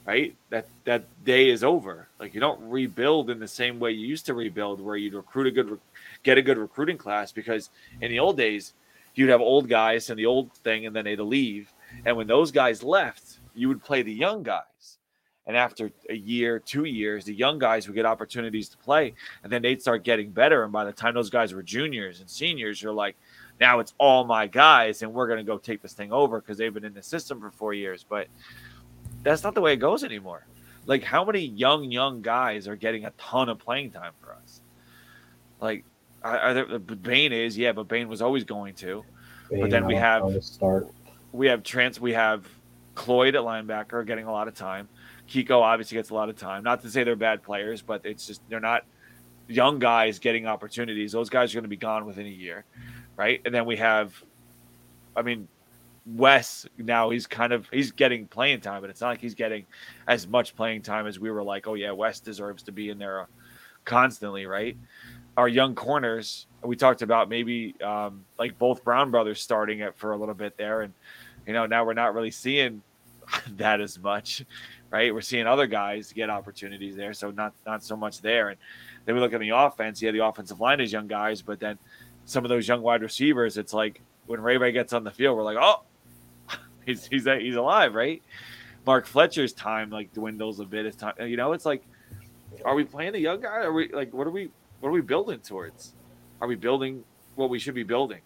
[0.05, 0.35] right?
[0.49, 2.07] That that day is over.
[2.19, 5.47] Like you don't rebuild in the same way you used to rebuild, where you'd recruit
[5.47, 5.79] a good,
[6.23, 7.31] get a good recruiting class.
[7.31, 8.73] Because in the old days,
[9.15, 11.73] you'd have old guys and the old thing, and then they'd leave.
[12.05, 14.65] And when those guys left, you would play the young guys.
[15.47, 19.51] And after a year, two years, the young guys would get opportunities to play, and
[19.51, 20.63] then they'd start getting better.
[20.63, 23.17] And by the time those guys were juniors and seniors, you're like,
[23.59, 26.57] now it's all my guys, and we're going to go take this thing over because
[26.57, 28.05] they've been in the system for four years.
[28.07, 28.27] But
[29.23, 30.45] that's not the way it goes anymore.
[30.85, 34.61] Like, how many young, young guys are getting a ton of playing time for us?
[35.59, 35.85] Like,
[36.23, 39.03] I, I, Bain is, yeah, but Bain was always going to.
[39.49, 40.87] Bain, but then we have start.
[41.31, 42.47] we have trans we have
[42.95, 44.87] Cloyd at linebacker getting a lot of time.
[45.27, 46.63] Kiko obviously gets a lot of time.
[46.63, 48.83] Not to say they're bad players, but it's just they're not
[49.47, 51.11] young guys getting opportunities.
[51.11, 52.65] Those guys are going to be gone within a year,
[53.15, 53.41] right?
[53.45, 54.13] And then we have,
[55.15, 55.47] I mean,
[56.05, 59.65] Wes now he's kind of he's getting playing time, but it's not like he's getting
[60.07, 62.97] as much playing time as we were like, oh yeah, Wes deserves to be in
[62.97, 63.27] there
[63.85, 64.77] constantly, right?
[65.37, 70.11] Our young corners, we talked about maybe um, like both Brown brothers starting it for
[70.11, 70.93] a little bit there, and
[71.47, 72.81] you know now we're not really seeing
[73.57, 74.45] that as much,
[74.89, 75.13] right?
[75.13, 78.49] We're seeing other guys get opportunities there, so not not so much there.
[78.49, 78.57] And
[79.05, 80.01] then we look at the offense.
[80.01, 81.77] Yeah, the offensive line is young guys, but then
[82.25, 85.37] some of those young wide receivers, it's like when Ray Ray gets on the field,
[85.37, 85.83] we're like, oh,
[86.85, 88.21] he's he's he's alive, right?
[88.85, 90.85] Mark Fletcher's time like dwindles a bit.
[90.85, 91.83] His time, you know, it's like,
[92.65, 93.61] are we playing the young guy?
[93.61, 94.49] Are we like, what are we
[94.81, 95.93] what are we building towards?
[96.41, 97.03] Are we building
[97.35, 98.19] what we should be building?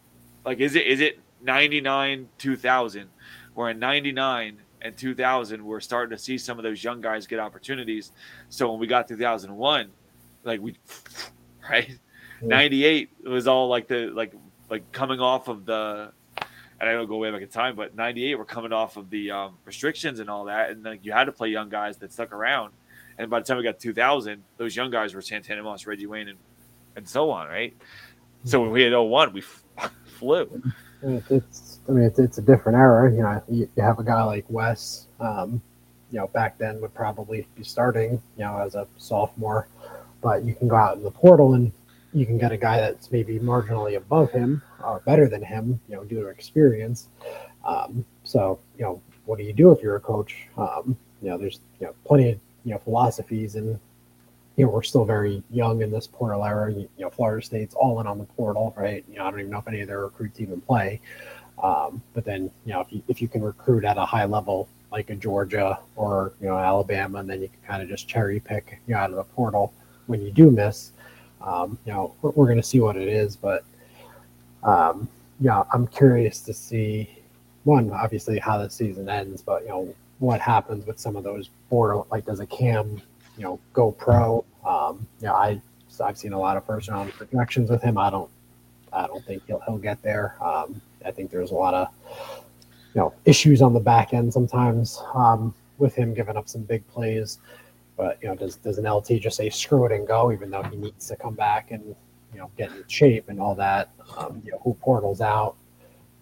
[0.43, 3.09] Like, is it is it ninety nine two thousand?
[3.53, 7.25] Where in ninety nine and 2000 we're starting to see some of those young guys
[7.25, 8.11] get opportunities
[8.49, 9.89] so when we got 2001
[10.43, 10.77] like we
[11.69, 11.89] right
[12.41, 12.47] Yeah.
[12.47, 14.33] 98 was all like the like
[14.69, 16.11] like coming off of the
[16.79, 19.31] and I don't go way back in time, but '98 we're coming off of the
[19.31, 22.33] um, restrictions and all that, and like you had to play young guys that stuck
[22.33, 22.73] around.
[23.17, 26.29] And by the time we got 2000, those young guys were Santana Moss, Reggie Wayne,
[26.29, 26.37] and
[26.95, 27.75] and so on, right?
[28.45, 29.41] So when we had 01, we
[30.05, 30.61] flew.
[31.03, 33.11] It's, I mean, it's, it's a different era.
[33.11, 35.61] You know, you, you have a guy like Wes, um,
[36.11, 39.67] you know, back then would probably be starting, you know, as a sophomore,
[40.21, 41.71] but you can go out in the portal and
[42.13, 45.95] you can get a guy that's maybe marginally above him or better than him, you
[45.95, 47.09] know, due to experience.
[47.65, 50.47] Um, so, you know, what do you do if you're a coach?
[50.57, 53.79] Um, you know, there's you know plenty of you know philosophies, and
[54.57, 56.71] you know we're still very young in this portal era.
[56.71, 59.05] You, you know, Florida State's all in on the portal, right?
[59.09, 60.99] You know, I don't even know if any of their recruits even play.
[61.61, 64.67] Um, but then, you know, if you, if you can recruit at a high level
[64.91, 68.39] like a Georgia or you know Alabama, and then you can kind of just cherry
[68.39, 69.73] pick you know out of the portal
[70.07, 70.91] when you do miss.
[71.41, 73.63] Um, you know, we're, we're going to see what it is, but
[74.63, 75.07] um,
[75.39, 77.09] yeah, I'm curious to see
[77.65, 81.49] one obviously how the season ends, but you know what happens with some of those
[81.69, 83.01] border like does a Cam
[83.37, 84.45] you know go pro?
[84.65, 85.61] Um, you know, I
[86.03, 87.97] I've seen a lot of first round projections with him.
[87.97, 88.29] I don't
[88.91, 90.35] I don't think he'll he'll get there.
[90.41, 91.87] Um, I think there's a lot of
[92.93, 96.87] you know issues on the back end sometimes um, with him giving up some big
[96.87, 97.39] plays.
[97.97, 100.63] But you know, does does an LT just say screw it and go, even though
[100.63, 101.95] he needs to come back and
[102.33, 103.89] you know get in shape and all that?
[104.17, 105.55] Um, you know, who portals out?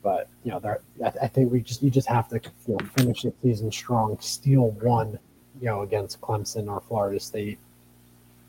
[0.03, 2.85] But you know, there, I, I think we just you just have to you know
[2.97, 5.17] finish the season strong, steal one,
[5.59, 7.57] you know, against Clemson or Florida State.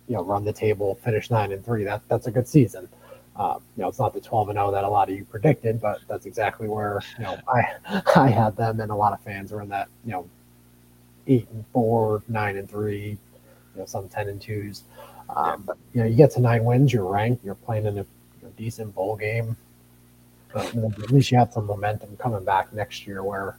[0.09, 1.85] You know, run the table, finish nine and three.
[1.85, 2.89] That that's a good season.
[3.37, 5.81] Um, you know, it's not the 12 and 0 that a lot of you predicted,
[5.81, 9.53] but that's exactly where you know I I had them, and a lot of fans
[9.53, 10.29] were in that you know
[11.27, 13.11] eight and four, nine and three,
[13.75, 14.83] you know, some ten and twos.
[15.35, 18.03] Um, but you know, you get to nine wins, you're ranked, you're playing in a
[18.03, 18.07] you
[18.43, 19.57] know, decent bowl game.
[20.55, 23.23] But, at least you have some momentum coming back next year.
[23.23, 23.59] Where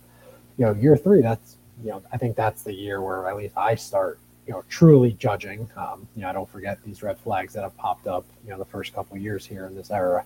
[0.57, 3.57] you know, year three, that's you know, I think that's the year where at least
[3.57, 5.69] I start you know truly judging.
[5.75, 8.25] Um, you know, I don't forget these red flags that have popped up.
[8.45, 10.23] You know, the first couple years here in this era.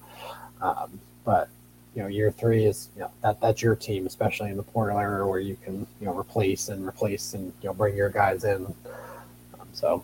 [0.61, 1.49] Um, but
[1.95, 4.99] you know, year three is you know that that's your team, especially in the portal
[4.99, 8.43] era where you can you know replace and replace and you know bring your guys
[8.43, 8.65] in.
[9.59, 10.03] Um, so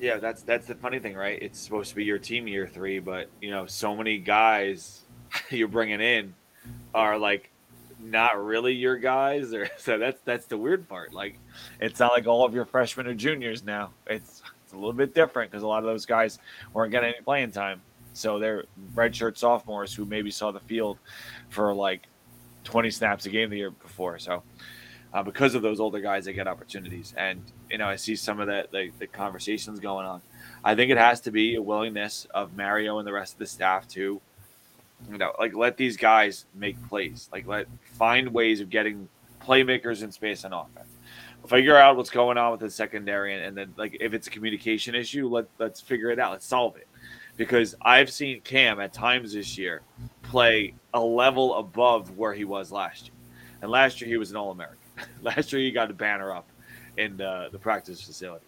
[0.00, 1.38] yeah, that's that's the funny thing, right?
[1.40, 5.02] It's supposed to be your team year three, but you know, so many guys
[5.50, 6.34] you're bringing in
[6.94, 7.50] are like
[7.98, 11.12] not really your guys, or so that's that's the weird part.
[11.12, 11.38] Like,
[11.80, 13.90] it's not like all of your freshmen or juniors now.
[14.06, 16.38] It's it's a little bit different because a lot of those guys
[16.72, 17.80] weren't getting any playing time.
[18.14, 20.98] So they're redshirt sophomores who maybe saw the field
[21.50, 22.08] for like
[22.64, 24.18] 20 snaps a game the year before.
[24.18, 24.42] So
[25.12, 27.14] uh, because of those older guys, they get opportunities.
[27.16, 30.20] And you know, I see some of that the, the conversations going on.
[30.64, 33.46] I think it has to be a willingness of Mario and the rest of the
[33.46, 34.20] staff to,
[35.10, 39.08] you know, like let these guys make plays, like let find ways of getting
[39.40, 40.88] playmakers in space and offense.
[41.46, 44.30] Figure out what's going on with the secondary, and, and then like if it's a
[44.30, 46.32] communication issue, let let's figure it out.
[46.32, 46.88] Let's solve it
[47.36, 49.82] because I've seen Cam at times this year
[50.22, 53.12] play a level above where he was last year.
[53.62, 54.78] And last year he was an All American.
[55.22, 56.48] last year he got a banner up
[56.96, 58.46] in uh, the practice facility.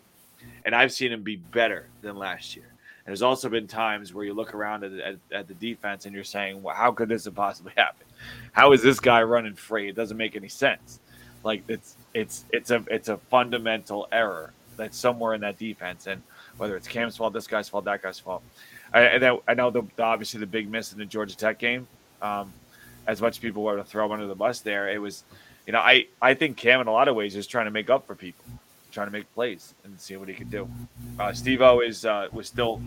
[0.65, 2.73] And I've seen him be better than last year.
[3.09, 6.15] And there's also been times where you look around at, at, at the defense and
[6.15, 8.11] you're saying, well, how could this have possibly happened?
[8.53, 9.89] How is this guy running free?
[9.89, 11.01] It doesn't make any sense.
[11.43, 16.21] Like it's it's it's a it's a fundamental error that's somewhere in that defense, and
[16.59, 18.43] whether it's Cam's fault, this guy's fault, that guy's fault,
[18.93, 21.87] I, I know the, the, obviously the big miss in the Georgia Tech game.
[22.21, 22.53] Um,
[23.07, 25.25] as much people were to throw under the bus there, it was,
[25.67, 27.89] you know, I I think Cam in a lot of ways is trying to make
[27.89, 28.45] up for people,
[28.99, 30.69] trying to make plays and see what he can do.
[31.21, 32.83] Uh, Steve-O is uh, was still,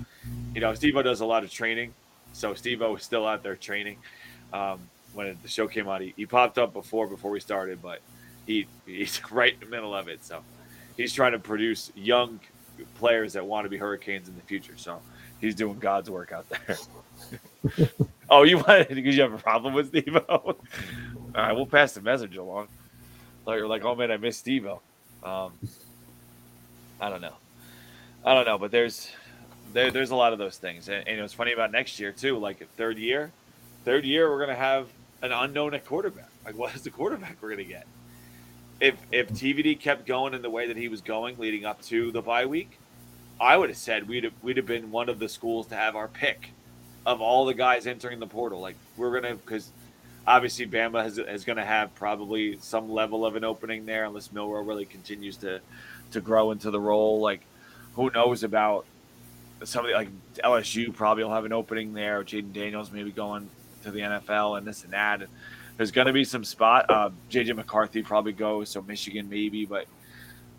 [0.53, 1.93] you know, Steve-O does a lot of training,
[2.33, 3.95] so Steve-O was still out there training.
[4.51, 4.81] Um,
[5.13, 8.01] when the show came out, he, he popped up before before we started, but
[8.45, 10.25] he he's right in the middle of it.
[10.25, 10.43] So
[10.97, 12.41] he's trying to produce young
[12.95, 14.73] players that want to be Hurricanes in the future.
[14.75, 14.99] So
[15.39, 17.89] he's doing God's work out there.
[18.29, 20.17] oh, you want because you have a problem with Steve?
[20.27, 20.57] All
[21.33, 22.67] right, we'll pass the message along.
[23.45, 24.67] Like you're like, oh man, I miss Steve.
[25.23, 25.53] Um,
[27.01, 27.33] I don't know,
[28.23, 29.11] I don't know, but there's
[29.73, 32.37] there, there's a lot of those things, and, and it's funny about next year too.
[32.37, 33.31] Like third year,
[33.83, 34.87] third year, we're gonna have
[35.21, 36.29] an unknown at quarterback.
[36.45, 37.87] Like, what is the quarterback we're gonna get?
[38.79, 42.11] If if TVD kept going in the way that he was going leading up to
[42.11, 42.77] the bye week,
[43.39, 45.95] I would have said we'd have, we'd have been one of the schools to have
[45.95, 46.51] our pick
[47.05, 48.61] of all the guys entering the portal.
[48.61, 49.71] Like we're gonna because
[50.27, 54.31] obviously Bama has, is going to have probably some level of an opening there unless
[54.31, 55.59] Milroe really continues to
[56.11, 57.19] to grow into the role.
[57.19, 57.41] Like
[57.95, 58.85] who knows about
[59.63, 60.09] somebody like
[60.43, 62.23] LSU probably will have an opening there.
[62.23, 63.49] Jayden Daniels maybe going
[63.83, 65.21] to the NFL and this and that.
[65.21, 65.29] And
[65.77, 66.85] there's going to be some spot.
[66.89, 69.85] Uh, JJ McCarthy probably goes, so Michigan maybe, but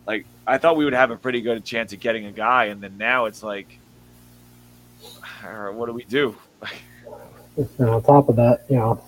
[0.05, 2.81] like I thought we would have a pretty good chance of getting a guy, and
[2.81, 3.77] then now it's like,
[5.43, 6.35] what do we do?
[7.77, 9.01] and on top of that, you know,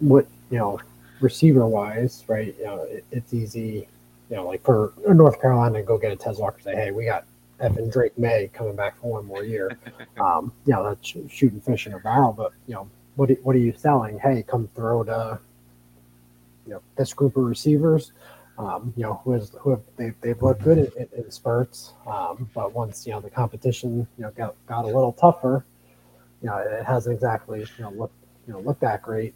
[0.00, 0.80] what you know,
[1.20, 2.54] receiver wise, right?
[2.58, 3.88] You know, it, it's easy,
[4.30, 7.24] you know, like for North Carolina go get a Tez Walker, say, hey, we got
[7.60, 9.78] Evan Drake Maye coming back for one more year.
[10.20, 13.60] um, you know, that's shooting fish in a barrel, but you know, what what are
[13.60, 14.18] you selling?
[14.18, 15.40] Hey, come throw to
[16.66, 18.12] you know this group of receivers
[18.58, 21.94] um, you know, who has who have they they've looked good in, in, in spurts,
[22.06, 25.64] um, but once you know the competition you know got got a little tougher,
[26.42, 28.14] you know, it hasn't exactly you know looked
[28.46, 29.34] you know looked that great.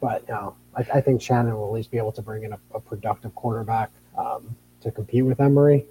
[0.00, 2.52] But you know, I, I think Shannon will at least be able to bring in
[2.52, 5.86] a, a productive quarterback um, to compete with Emory.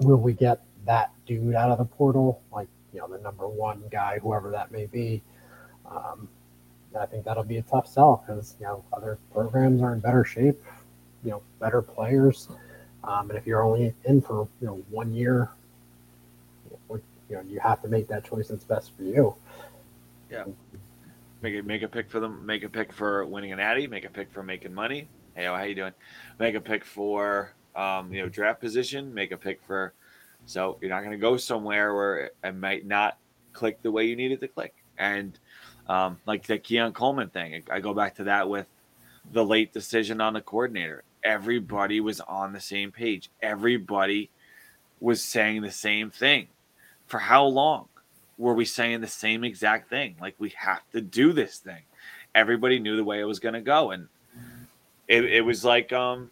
[0.00, 3.82] Will we get that dude out of the portal, like you know the number one
[3.90, 5.22] guy, whoever that may be?
[5.90, 6.28] Um,
[6.98, 10.24] I think that'll be a tough sell because you know other programs are in better
[10.24, 10.60] shape,
[11.24, 12.48] you know, better players,
[13.04, 15.50] um, and if you're only in for you know one year,
[17.30, 19.34] you know you have to make that choice that's best for you.
[20.30, 20.44] Yeah.
[21.42, 22.44] Make a make a pick for them.
[22.44, 23.86] Make a pick for winning an Addy.
[23.86, 25.08] Make a pick for making money.
[25.34, 25.94] Hey, how you doing?
[26.38, 29.14] Make a pick for um, you know draft position.
[29.14, 29.94] Make a pick for.
[30.46, 33.18] So you're not going to go somewhere where it might not
[33.52, 34.74] click the way you need it to click.
[34.98, 35.38] And
[35.86, 38.66] um, like the Keon Coleman thing, I go back to that with
[39.32, 41.04] the late decision on the coordinator.
[41.22, 43.30] Everybody was on the same page.
[43.42, 44.30] Everybody
[44.98, 46.48] was saying the same thing.
[47.06, 47.88] For how long?
[48.40, 50.16] Were we saying the same exact thing?
[50.18, 51.82] Like we have to do this thing.
[52.34, 54.08] Everybody knew the way it was going to go, and
[55.08, 56.30] it, it, was like, um,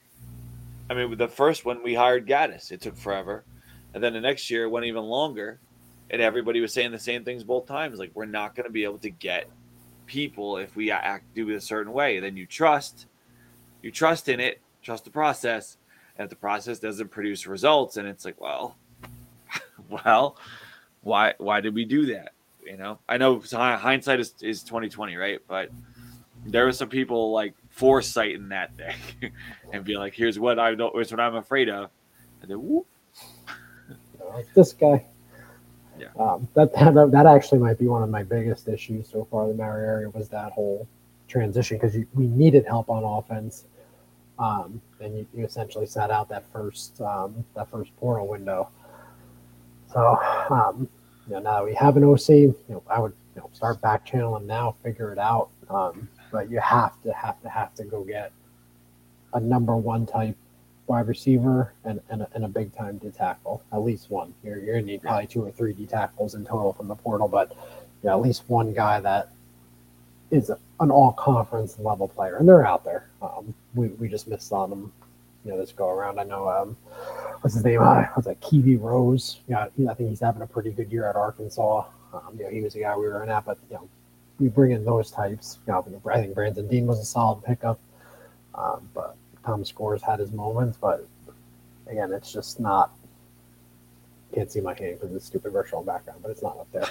[0.88, 3.44] I mean, the first one we hired Gattis, it took forever,
[3.92, 5.58] and then the next year it went even longer,
[6.08, 7.98] and everybody was saying the same things both times.
[7.98, 9.50] Like we're not going to be able to get
[10.06, 12.20] people if we act do it a certain way.
[12.20, 13.04] Then you trust,
[13.82, 15.76] you trust in it, trust the process,
[16.16, 18.76] and if the process doesn't produce results, and it's like, well,
[19.90, 20.38] well
[21.08, 22.32] why why did we do that?
[22.64, 25.40] You know, I know hindsight is is twenty twenty, right?
[25.48, 25.70] But
[26.46, 29.32] there were some people like foresighting that thing
[29.72, 30.94] and be like, "Here's what I don't.
[30.94, 31.90] Here's what I'm afraid of,"
[32.42, 32.86] and then whoop.
[34.54, 35.04] this guy.
[35.98, 36.08] Yeah.
[36.16, 39.50] Um, that, that that actually might be one of my biggest issues so far in
[39.50, 40.86] the Mario era was that whole
[41.26, 43.64] transition because we needed help on offense,
[44.38, 48.68] um, and you, you essentially sat out that first um, that first portal window.
[49.92, 50.18] So,
[50.50, 50.88] um,
[51.28, 53.80] you know, now that we have an OC, you know, I would you know, start
[53.80, 55.50] back channeling now, figure it out.
[55.68, 58.32] Um, but you have to, have to, have to go get
[59.34, 60.36] a number one type
[60.86, 64.34] wide receiver and, and, a, and a big time D tackle, at least one.
[64.42, 66.94] You're, you're going to need probably two or three D tackles in total from the
[66.94, 67.50] portal, but
[68.02, 69.30] you know, at least one guy that
[70.30, 73.08] is an all conference level player, and they're out there.
[73.20, 74.92] Um, we, we just missed on them
[75.48, 76.18] know this go around.
[76.18, 76.76] I know um,
[77.40, 77.82] what's his name?
[77.82, 78.40] Uh, what's that?
[78.40, 79.40] Kiwi Rose.
[79.48, 81.86] Yeah, I think he's having a pretty good year at Arkansas.
[82.12, 83.88] Um, you know, he was the guy we were in at, but you know,
[84.38, 85.58] we bring in those types.
[85.66, 87.78] You know, I think Branson Deen was a solid pickup,
[88.54, 90.78] um, but Tom Scores had his moments.
[90.80, 91.06] But
[91.86, 92.92] again, it's just not.
[94.34, 96.88] Can't see my hand because it's stupid virtual background, but it's not up there.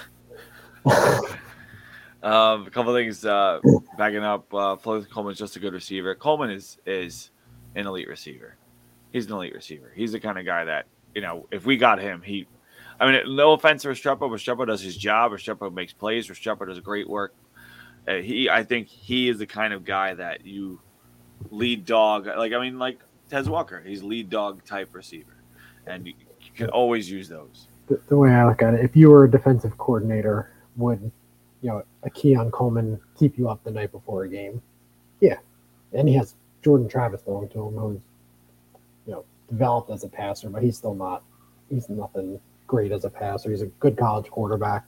[2.28, 3.60] um, a couple things uh,
[3.96, 4.52] backing up.
[4.52, 6.14] Uh, Flo Coleman's just a good receiver.
[6.14, 7.30] Coleman is is
[7.74, 8.56] an elite receiver.
[9.12, 9.92] He's an elite receiver.
[9.94, 12.46] He's the kind of guy that you know if we got him, he.
[13.00, 15.30] I mean, no offense to Restrepo, Restrepo does his job.
[15.30, 16.26] Restrepo makes plays.
[16.26, 17.32] Restrepo does great work.
[18.08, 20.80] Uh, he, I think, he is the kind of guy that you
[21.50, 22.26] lead dog.
[22.26, 25.36] Like I mean, like Tez Walker, he's lead dog type receiver,
[25.86, 27.68] and you, you can always use those.
[27.88, 31.10] The, the, way I look at it, if you were a defensive coordinator, would
[31.62, 34.62] you know a Keon Coleman keep you up the night before a game?
[35.20, 35.38] Yeah,
[35.92, 38.00] and he has Jordan Travis throwing to him, who's
[39.06, 41.22] you know developed as a passer, but he's still not.
[41.70, 43.50] He's nothing great as a passer.
[43.50, 44.84] He's a good college quarterback.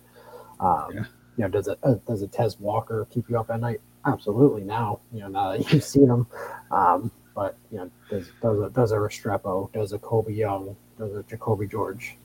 [0.60, 1.04] Um, yeah.
[1.36, 3.80] You know, does it uh, does a Tez Walker keep you up at night?
[4.06, 4.62] Absolutely.
[4.62, 6.26] Now, you know, now that you've seen him,
[6.70, 11.14] um, but you know, does does a, does a Restrepo, does a Colbie Young, does
[11.14, 12.16] a Jacolby George?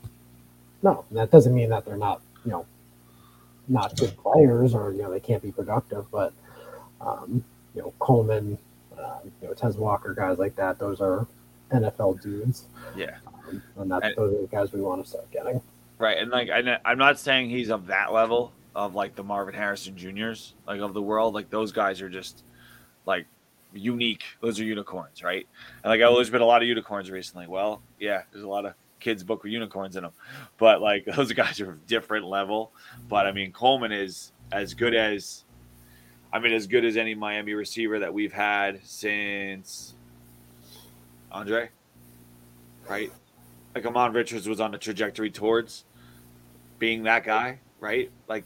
[0.82, 2.66] No, that doesn't mean that they're not you know
[3.68, 6.32] not good players or you know they can't be productive, but
[7.00, 7.42] um,
[7.74, 8.58] you know Coleman,
[8.98, 10.78] um, you know, Tez Walker, guys like that.
[10.78, 11.26] Those are
[11.72, 12.64] NFL dudes.
[12.96, 15.60] Yeah, um, and that's and, those are the guys we want to start getting.
[15.98, 19.54] Right, and like I, I'm not saying he's of that level of like the Marvin
[19.54, 21.34] Harrison Juniors, like of the world.
[21.34, 22.44] Like those guys are just
[23.06, 23.26] like
[23.72, 24.24] unique.
[24.40, 25.46] Those are unicorns, right?
[25.82, 27.46] And like oh, there's been a lot of unicorns recently.
[27.46, 30.12] Well, yeah, there's a lot of kids' book with unicorns in them,
[30.58, 32.72] but like those guys are different level.
[33.08, 35.44] But I mean, Coleman is as good as
[36.32, 39.94] I mean, as good as any Miami receiver that we've had since
[41.32, 41.70] Andre,
[42.88, 43.12] right?
[43.74, 45.84] Like Ahmmon Richards was on the trajectory towards
[46.78, 48.10] being that guy, right?
[48.28, 48.44] Like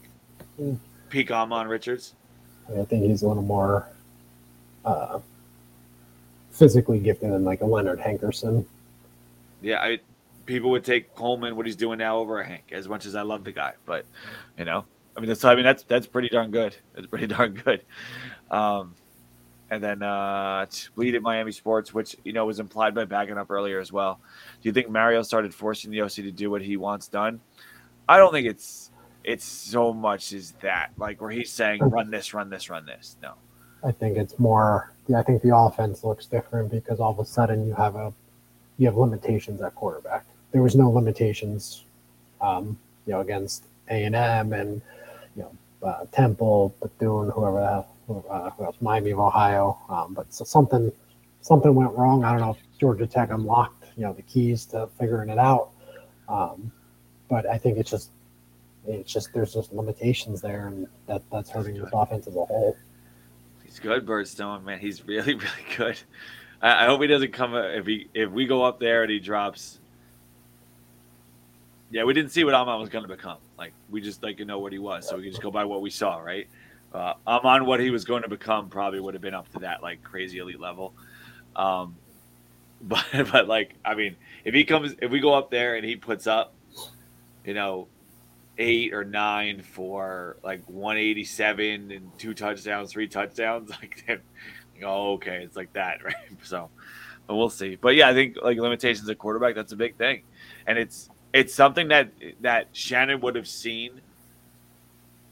[0.59, 0.77] mm.
[1.09, 2.15] peak Ahmmon Richards.
[2.69, 3.87] I think he's a little more
[4.85, 5.19] uh,
[6.51, 8.65] physically gifted than like a Leonard Hankerson.
[9.61, 9.99] Yeah, I
[10.45, 13.21] people would take Coleman what he's doing now over a Hank as much as I
[13.21, 14.05] love the guy, but
[14.57, 14.85] you know,
[15.15, 16.75] I mean, that's I mean that's that's pretty darn good.
[16.93, 17.83] That's pretty darn good.
[18.49, 18.95] Um,
[19.71, 23.49] and then uh, bleed at Miami Sports, which you know was implied by backing up
[23.49, 24.19] earlier as well.
[24.61, 27.39] Do you think Mario started forcing the OC to do what he wants done?
[28.07, 28.91] I don't think it's
[29.23, 33.15] it's so much as that, like where he's saying run this, run this, run this.
[33.21, 33.33] No,
[33.83, 34.91] I think it's more.
[35.07, 38.13] Yeah, I think the offense looks different because all of a sudden you have a
[38.77, 40.25] you have limitations at quarterback.
[40.51, 41.85] There was no limitations,
[42.41, 44.81] um, you know, against A and M and
[45.83, 48.23] uh, Temple, Bethune, whoever uh, who
[48.63, 49.77] else, Miami of Ohio.
[49.89, 50.91] Um, but so something
[51.41, 52.23] something went wrong.
[52.23, 55.69] I don't know if Georgia Tech unlocked you know the keys to figuring it out.
[56.27, 56.71] Um,
[57.29, 58.11] but I think it's just
[58.87, 62.75] it's just there's just limitations there, and that that's hurting this offense as a whole.
[63.63, 64.79] he's good, Birdstone man.
[64.79, 65.99] He's really really good.
[66.61, 69.11] I, I hope he doesn't come uh, if he if we go up there and
[69.11, 69.79] he drops.
[71.91, 73.37] Yeah, we didn't see what Ahmmon was going to become.
[73.61, 75.65] Like we just like to know what he was, so we can just go by
[75.65, 76.47] what we saw, right?
[76.91, 79.83] Uh, Ahmmon, what he was going to become, probably would have been up to that
[79.83, 80.95] like crazy elite level.
[81.55, 81.95] Um,
[82.81, 85.95] but but like I mean, if he comes, if we go up there and he
[85.95, 86.55] puts up,
[87.45, 87.87] you know,
[88.57, 94.21] eight or nine for like 187 and two touchdowns, three touchdowns, like then,
[94.83, 96.15] oh, okay, it's like that, right?
[96.41, 96.71] So,
[97.27, 97.75] but we'll see.
[97.75, 100.23] But yeah, I think like limitations at quarterback, that's a big thing,
[100.65, 102.11] and it's it's something that
[102.41, 104.01] that Shannon would have seen,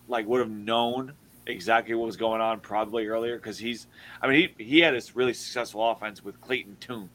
[0.08, 1.14] like would have known
[1.46, 3.88] exactly what was going on probably earlier because he's,
[4.22, 7.10] I mean, he he had this really successful offense with Clayton Tune.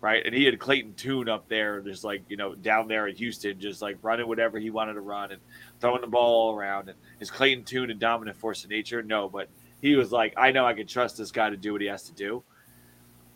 [0.00, 3.16] Right, and he had Clayton Tune up there, just like you know, down there at
[3.18, 5.40] Houston, just like running whatever he wanted to run and
[5.80, 6.88] throwing the ball all around.
[6.88, 9.00] And is Clayton Tune a dominant force of nature?
[9.04, 9.48] No, but
[9.80, 12.02] he was like, I know I can trust this guy to do what he has
[12.04, 12.42] to do.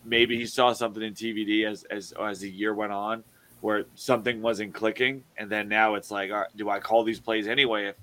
[0.05, 3.23] Maybe he saw something in TVD as as as the year went on
[3.61, 7.87] where something wasn't clicking, and then now it's like, do I call these plays anyway?
[7.87, 7.97] If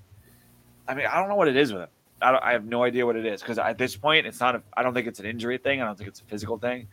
[0.87, 1.89] I mean, I don't know what it is with him.
[2.21, 4.61] I, I have no idea what it is because at this point, it's not.
[4.75, 5.81] I don't think it's an injury thing.
[5.81, 6.87] I don't think it's a physical thing.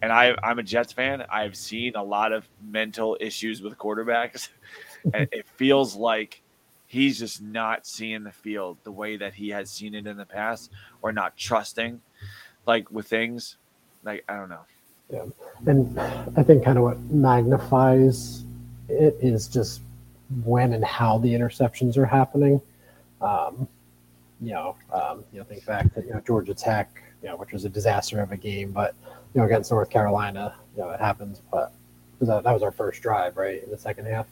[0.00, 1.24] And I, I'm a Jets fan.
[1.28, 4.48] I've seen a lot of mental issues with quarterbacks,
[5.14, 6.42] and it feels like
[6.86, 10.26] he's just not seeing the field the way that he has seen it in the
[10.26, 10.70] past,
[11.02, 12.00] or not trusting,
[12.66, 13.56] like with things.
[14.04, 14.64] Like I don't know.
[15.10, 15.24] Yeah,
[15.66, 15.98] and
[16.36, 18.44] I think kind of what magnifies
[18.88, 19.80] it is just
[20.44, 22.60] when and how the interceptions are happening.
[23.20, 23.66] Um,
[24.40, 27.52] you know, um, you know, think back to you know Georgia Tech, you know, which
[27.52, 28.94] was a disaster of a game, but
[29.34, 31.40] you know against North Carolina, you know, it happens.
[31.50, 31.72] But
[32.20, 34.26] that, that was our first drive, right, in the second half,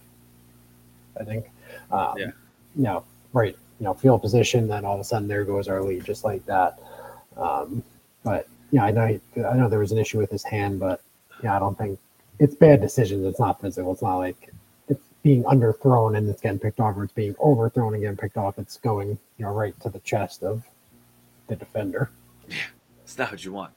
[1.19, 1.47] I think.
[1.91, 2.31] Um, Yeah.
[2.77, 5.83] You know, right, you know, field position, then all of a sudden there goes our
[5.83, 6.79] lead, just like that.
[7.37, 7.83] Um,
[8.23, 9.19] but yeah, I know,
[9.49, 11.01] I know there was an issue with his hand, but
[11.43, 11.99] yeah, I don't think
[12.39, 13.25] it's bad decisions.
[13.25, 13.91] It's not physical.
[13.93, 14.53] It's not like
[14.91, 18.37] it's being underthrown and it's getting picked off, or it's being overthrown and getting picked
[18.37, 18.59] off.
[18.59, 20.63] It's going, you know, right to the chest of
[21.47, 22.11] the defender.
[22.51, 22.57] Yeah,
[23.03, 23.73] It's not what you want.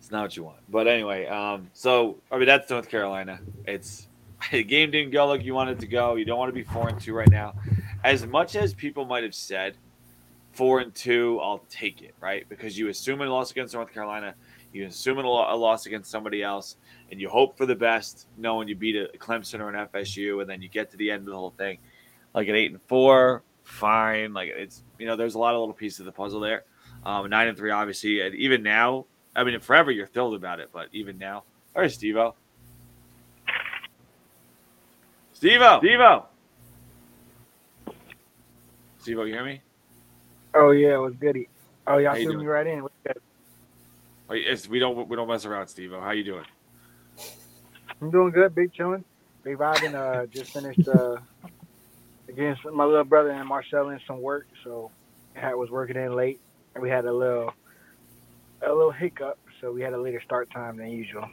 [0.00, 0.58] It's not what you want.
[0.68, 3.38] But anyway, um, so I mean that's North Carolina.
[3.64, 4.08] It's
[4.50, 6.16] the game didn't go like you wanted it to go.
[6.16, 7.54] You don't want to be four and two right now.
[8.02, 9.76] As much as people might have said,
[10.52, 12.48] four and two, I'll take it, right?
[12.48, 14.34] Because you assume a loss against North Carolina,
[14.72, 16.76] you assume a, lo- a loss against somebody else,
[17.10, 20.48] and you hope for the best, knowing you beat a Clemson or an FSU, and
[20.48, 21.78] then you get to the end of the whole thing,
[22.34, 24.32] like an eight and four, fine.
[24.32, 26.64] Like it's you know, there's a lot of little pieces of the puzzle there.
[27.04, 30.70] Um, nine and three, obviously, and even now, I mean, forever you're thrilled about it,
[30.72, 31.44] but even now,
[31.74, 32.34] all right, Steve-O.
[35.32, 36.26] Steve-O, Steve-O,
[39.00, 39.60] Steve-O, you hear me?
[40.54, 41.48] Oh yeah, it was goody.
[41.86, 42.82] Oh y'all threw me right in.
[42.82, 43.20] What's good?
[44.28, 46.00] Oh, yes, we don't we don't mess around, Steve-O.
[46.00, 46.44] How you doing?
[48.00, 49.04] I'm doing good, big chilling,
[49.44, 49.94] big vibing.
[49.94, 51.16] Uh, just finished uh
[52.28, 54.90] against my little brother and Marcel in some work, so
[55.36, 56.40] I was working in late,
[56.74, 57.52] and we had a little
[58.62, 61.28] a little hiccup, so we had a later start time than usual.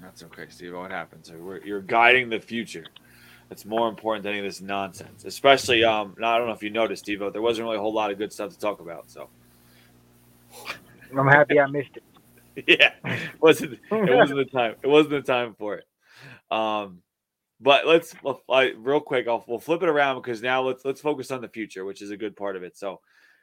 [0.00, 0.74] That's okay, Steve.
[0.74, 1.30] What happens?
[1.30, 2.86] We're, you're guiding the future.
[3.50, 5.24] That's more important than any of this nonsense.
[5.24, 8.12] Especially, um, I don't know if you noticed, Steve, there wasn't really a whole lot
[8.12, 9.10] of good stuff to talk about.
[9.10, 9.28] So,
[11.18, 12.04] I'm happy I missed it.
[12.66, 14.76] yeah, it wasn't it wasn't the time.
[14.82, 15.84] It wasn't the time for it.
[16.50, 17.02] Um,
[17.60, 18.14] but let's
[18.48, 19.26] I, real quick.
[19.28, 22.10] I'll we'll flip it around because now let's let's focus on the future, which is
[22.10, 22.76] a good part of it.
[22.76, 23.00] So,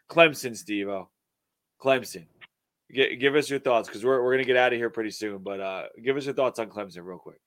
[0.09, 0.87] Clemson, Steve,
[1.81, 2.25] Clemson,
[2.91, 5.39] G- give us your thoughts because we're we're gonna get out of here pretty soon.
[5.39, 7.39] But uh, give us your thoughts on Clemson, real quick.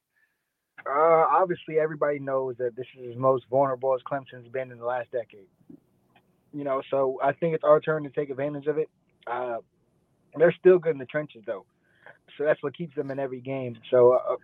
[0.86, 4.84] Uh, obviously, everybody knows that this is as most vulnerable as Clemson's been in the
[4.84, 5.46] last decade.
[6.52, 8.88] You know, so I think it's our turn to take advantage of it.
[9.26, 9.58] Uh,
[10.36, 11.64] they're still good in the trenches, though,
[12.36, 13.76] so that's what keeps them in every game.
[13.90, 14.36] So uh,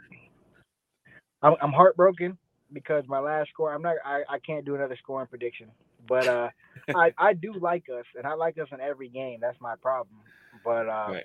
[1.42, 2.38] I'm, I'm heartbroken
[2.72, 3.72] because my last score.
[3.72, 3.96] I'm not.
[4.04, 5.68] I, I can't do another scoring prediction,
[6.08, 6.48] but uh,
[6.94, 9.38] I I do like us, and I like us in every game.
[9.40, 10.18] That's my problem.
[10.64, 11.24] But uh, Right.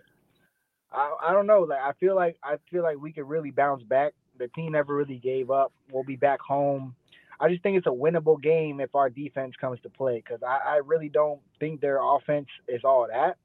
[0.92, 1.62] I, I don't know.
[1.62, 4.14] Like I feel like I feel like we could really bounce back.
[4.38, 5.72] The team never really gave up.
[5.92, 6.96] We'll be back home.
[7.40, 10.76] I just think it's a winnable game if our defense comes to play because I,
[10.76, 13.38] I really don't think their offense is all that.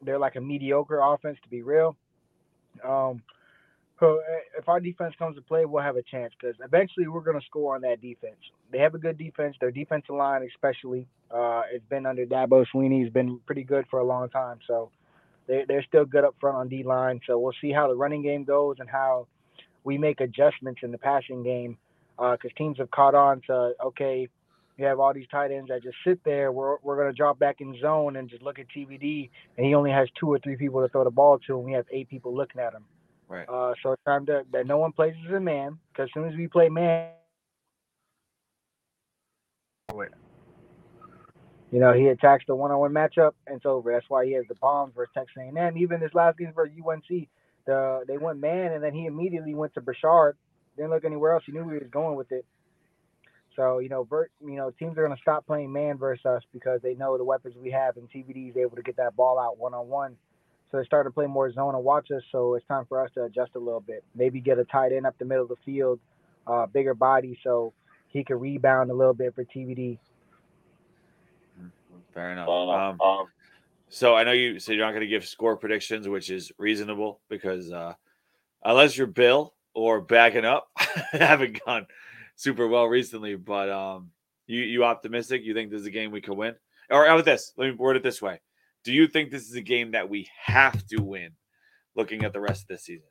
[0.00, 1.96] They're like a mediocre offense to be real.
[2.82, 3.22] Um,
[4.00, 7.20] so uh, if our defense comes to play, we'll have a chance because eventually we're
[7.20, 8.38] going to score on that defense.
[8.72, 9.54] They have a good defense.
[9.60, 13.04] Their defensive line, especially, uh, it's been under Dabo Swinney.
[13.04, 14.58] Has been pretty good for a long time.
[14.66, 14.90] So
[15.46, 17.20] they they're still good up front on D line.
[17.28, 19.28] So we'll see how the running game goes and how
[19.84, 21.78] we make adjustments in the passing game
[22.16, 24.28] because uh, teams have caught on to okay.
[24.78, 26.50] You have all these tight ends that just sit there.
[26.50, 29.74] We're, we're going to drop back in zone and just look at TVD, and he
[29.74, 32.08] only has two or three people to throw the ball to, and we have eight
[32.08, 32.84] people looking at him.
[33.28, 33.46] Right.
[33.46, 36.28] Uh, so it's time to, that no one plays as a man because as soon
[36.28, 37.10] as we play man,
[41.72, 43.92] you know, he attacks the one-on-one matchup and it's over.
[43.92, 45.78] That's why he has the bombs versus Texas A&M.
[45.78, 47.28] Even this last game for UNC,
[47.66, 50.34] the they went man and then he immediately went to Brashard.
[50.76, 51.42] Didn't look anywhere else.
[51.46, 52.44] He knew where he was going with it.
[53.56, 56.80] So you know, Bert, you know, teams are gonna stop playing man versus us because
[56.82, 59.58] they know the weapons we have, and TVD is able to get that ball out
[59.58, 60.16] one on one.
[60.70, 62.22] So they started to play more zone and watch us.
[62.32, 64.02] So it's time for us to adjust a little bit.
[64.14, 66.00] Maybe get a tight end up the middle of the field,
[66.46, 67.74] uh, bigger body, so
[68.08, 69.98] he can rebound a little bit for TVD.
[72.14, 72.48] Fair enough.
[72.48, 73.26] Um,
[73.92, 77.20] so I know you said you're not going to give score predictions, which is reasonable
[77.28, 77.92] because uh,
[78.64, 80.68] unless you're Bill or backing up,
[81.12, 81.86] haven't gone
[82.34, 83.36] super well recently.
[83.36, 84.10] But um,
[84.46, 85.42] you you optimistic?
[85.44, 86.54] You think this is a game we could win?
[86.90, 87.52] Or how about this?
[87.58, 88.40] Let me word it this way:
[88.82, 91.32] Do you think this is a game that we have to win?
[91.94, 93.08] Looking at the rest of this season.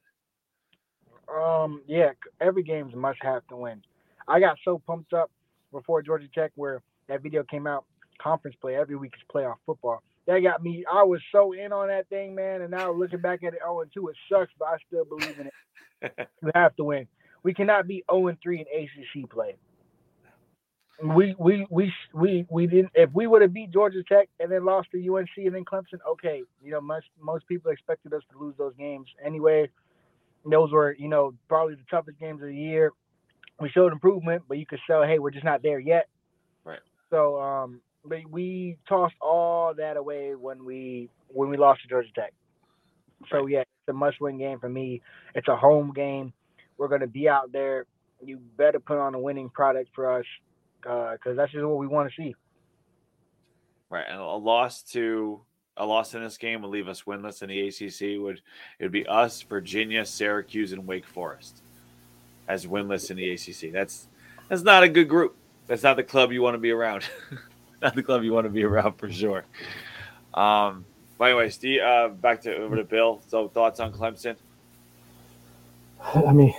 [1.31, 2.09] Um, yeah,
[2.41, 3.83] every game's must have to win.
[4.27, 5.29] I got so pumped up
[5.71, 7.85] before Georgia Tech where that video came out.
[8.19, 10.01] Conference play every week is playoff football.
[10.27, 10.85] That got me.
[10.91, 12.61] I was so in on that thing, man.
[12.61, 15.47] And now looking back at it, 0 2, it sucks, but I still believe in
[15.47, 16.29] it.
[16.41, 17.07] we have to win.
[17.43, 18.65] We cannot be 0 3 in
[19.23, 19.55] ACC play.
[21.03, 22.91] We we we we we didn't.
[22.93, 25.99] If we would have beat Georgia Tech and then lost to UNC and then Clemson,
[26.07, 26.43] okay.
[26.63, 29.69] You know, most most people expected us to lose those games anyway.
[30.45, 32.91] Those were, you know, probably the toughest games of the year.
[33.59, 36.07] We showed improvement, but you could show, hey, we're just not there yet.
[36.65, 36.79] Right.
[37.11, 42.09] So, um, but we tossed all that away when we when we lost to Georgia
[42.15, 42.33] Tech.
[43.29, 45.01] So yeah, it's a must-win game for me.
[45.35, 46.33] It's a home game.
[46.77, 47.85] We're gonna be out there.
[48.23, 50.25] You better put on a winning product for us,
[50.81, 52.35] because uh, that's just what we want to see.
[53.89, 55.41] Right, and a loss to
[55.77, 58.21] a loss in this game would leave us winless in the ACC.
[58.21, 58.41] Would
[58.79, 61.61] it would be us, Virginia, Syracuse, and Wake Forest
[62.47, 63.71] as winless in the ACC?
[63.71, 64.07] That's
[64.49, 65.35] that's not a good group.
[65.67, 67.05] That's not the club you want to be around.
[67.83, 69.43] not the club you want to be around for sure.
[70.33, 70.85] Um,
[71.17, 73.21] but anyway, Steve, uh, back to over to Bill.
[73.27, 74.35] So thoughts on Clemson?
[76.01, 76.53] I mean,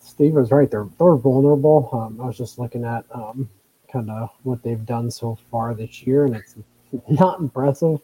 [0.00, 0.70] Steve was right.
[0.70, 1.88] They're they're vulnerable.
[1.92, 3.48] Um, I was just looking at um,
[3.92, 6.54] kind of what they've done so far this year, and it's
[7.08, 8.00] not impressive.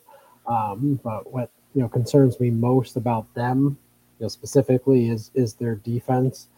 [0.47, 3.79] Um, but what you know concerns me most about them,
[4.19, 6.49] you know, specifically is is their defense.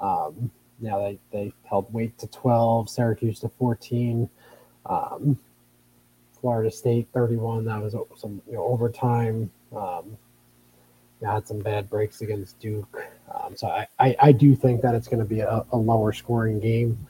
[0.00, 0.50] Um,
[0.80, 4.28] you know, they they held Wake to twelve, Syracuse to fourteen.
[4.86, 5.38] Um,
[6.40, 7.64] Florida State 31.
[7.64, 9.50] That was some you know, overtime.
[9.74, 10.16] Um,
[11.26, 13.02] had some bad breaks against Duke.
[13.34, 16.12] Um, so I, I, I, do think that it's going to be a, a, lower
[16.12, 17.06] scoring game.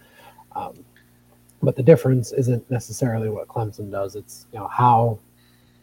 [0.56, 0.84] Um,
[1.62, 4.16] but the difference isn't necessarily what Clemson does.
[4.16, 5.18] It's you know how,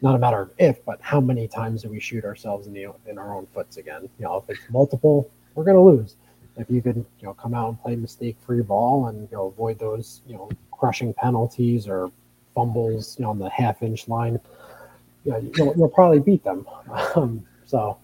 [0.02, 2.88] not a matter of if, but how many times do we shoot ourselves in the
[3.06, 4.08] in our own foots again?
[4.18, 6.16] You know, if it's multiple, we're going to lose.
[6.56, 9.46] If you can you know come out and play mistake free ball and you know
[9.46, 12.10] avoid those you know crushing penalties or
[12.56, 14.40] fumbles, you know, on the half inch line,
[15.24, 16.66] you know, you'll, you'll probably beat them.
[17.14, 17.98] Um, so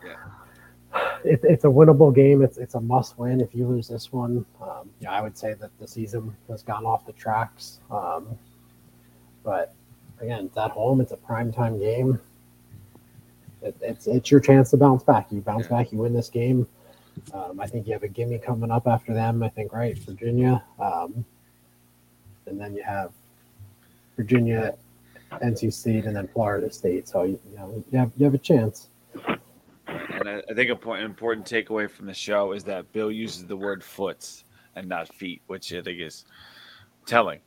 [1.25, 2.43] it, it's a winnable game.
[2.43, 3.41] It's it's a must win.
[3.41, 6.85] If you lose this one, um, yeah, I would say that the season has gone
[6.85, 7.81] off the tracks.
[7.91, 8.37] Um,
[9.45, 9.75] but
[10.21, 11.01] again, it's at home.
[11.01, 12.21] It's a prime time game.
[13.63, 15.29] It, it's it's your chance to bounce back.
[15.31, 15.79] You bounce yeah.
[15.79, 15.93] back.
[15.93, 16.67] You win this game.
[17.33, 19.43] Um, I think you have a gimme coming up after them.
[19.43, 21.25] I think right, Virginia, um,
[22.47, 23.13] and then you have
[24.17, 24.75] Virginia,
[25.43, 27.09] NC State, and then Florida State.
[27.09, 28.89] So you, know, you have you have a chance.
[29.87, 33.47] And I, I think a point, important takeaway from the show is that Bill uses
[33.47, 34.45] the word foots
[34.77, 36.25] and not feet, which I think is
[37.07, 37.41] telling,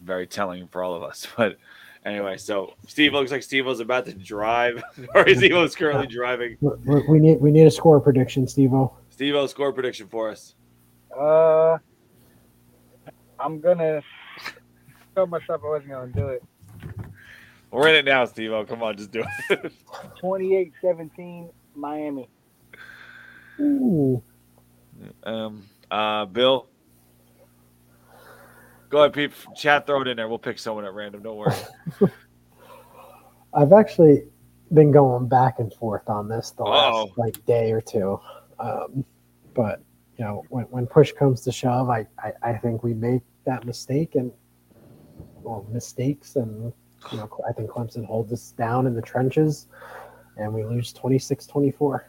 [0.00, 1.26] very telling for all of us.
[1.36, 1.58] But
[2.04, 4.82] anyway, so Steve looks like Steve was about to drive,
[5.14, 6.56] or Steve was currently driving.
[6.60, 8.92] We, we need we need a score prediction, Steve O.
[9.10, 10.54] Steve O, score prediction for us.
[11.16, 11.78] Uh,
[13.38, 14.02] I'm gonna
[15.14, 16.42] told myself I wasn't going to do it.
[17.70, 18.52] We're in it now, Steve.
[18.52, 19.72] Oh, Come on, just do it.
[20.20, 22.28] 28 17, Miami.
[23.60, 24.22] Ooh.
[25.24, 26.68] Um, uh, Bill,
[28.90, 29.32] go ahead, Pete.
[29.56, 30.28] Chat, throw it in there.
[30.28, 31.22] We'll pick someone at random.
[31.22, 31.54] Don't worry.
[33.54, 34.24] I've actually
[34.72, 37.12] been going back and forth on this the last Uh-oh.
[37.16, 38.18] like day or two.
[38.58, 39.04] Um,
[39.54, 39.80] but
[40.16, 43.64] you know, when, when push comes to shove, I, I, I think we make that
[43.64, 44.32] mistake and
[45.44, 46.72] well mistakes and
[47.12, 49.68] you know I think Clemson holds us down in the trenches
[50.36, 52.00] and we lose 26-24.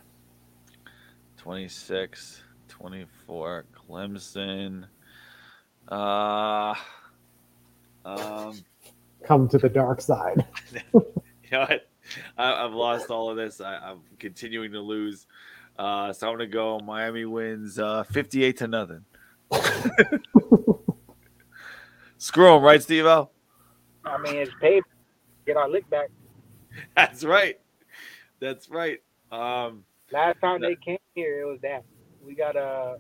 [1.38, 4.86] 26, 24, Clemson.
[5.88, 6.74] Uh,
[8.04, 8.64] um,
[9.24, 10.44] Come to the dark side.
[10.94, 11.04] you
[11.52, 11.88] know what?
[12.38, 13.62] I, I've lost all of this.
[13.62, 15.28] I, I'm continuing to lose.
[15.78, 16.80] Uh, so I'm gonna go.
[16.80, 19.06] Miami wins uh, 58 to nothing.
[22.26, 23.06] Screw them, right, Steve?
[23.06, 23.28] I
[24.24, 24.82] mean, it's paid.
[25.46, 26.10] Get our lick back.
[26.98, 27.60] That's right.
[28.40, 28.98] That's right.
[29.32, 31.84] Um, Last time they came here, it was that.
[32.26, 32.98] We gotta,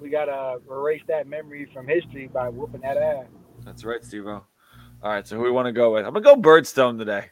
[0.00, 3.26] we gotta erase that memory from history by whooping that ass.
[3.64, 4.26] that's right, Steve.
[4.26, 4.44] All
[5.04, 6.04] right, so who we want to go with?
[6.04, 7.30] I'm gonna go Birdstone today.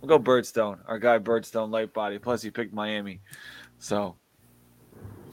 [0.00, 0.80] We'll go Birdstone.
[0.88, 2.18] Our guy Birdstone, light body.
[2.18, 3.20] Plus, he picked Miami.
[3.78, 4.16] So,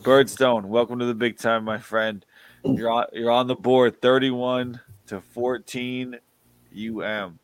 [0.04, 2.24] Birdstone, welcome to the big time, my friend.
[2.64, 3.06] You're on.
[3.14, 4.80] You're on the board, 31
[5.10, 6.16] to 14,
[6.72, 7.40] UM.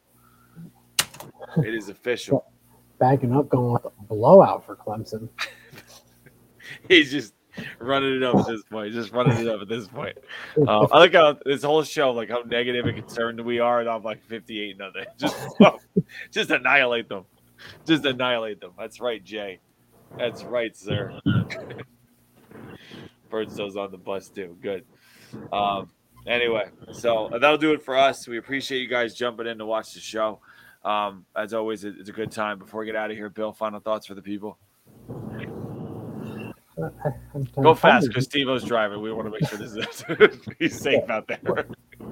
[1.58, 2.52] It is official.
[3.00, 5.30] Backing up, going with a blowout for Clemson.
[6.88, 7.34] He's just
[7.80, 8.94] running it up at this point.
[8.94, 10.18] Just running it up at this point.
[10.68, 13.90] Um, I like how this whole show, like how negative and concerned we are, and
[13.90, 15.06] I'm like 58 nothing.
[15.18, 15.36] Just,
[16.32, 17.26] just annihilate them.
[17.86, 18.72] Just annihilate them.
[18.78, 19.60] That's right, Jay.
[20.18, 21.20] That's right, sir.
[23.30, 24.56] Birdstone's on the bus too.
[24.62, 24.86] Good.
[25.52, 25.90] Um,
[26.26, 28.28] anyway, so that'll do it for us.
[28.28, 30.40] We appreciate you guys jumping in to watch the show.
[30.84, 32.60] Um, as always, it's a good time.
[32.60, 34.58] Before we get out of here, Bill, final thoughts for the people.
[37.62, 39.02] Go fast because Steve O's driving.
[39.02, 41.66] We want to make sure this is he's safe out there.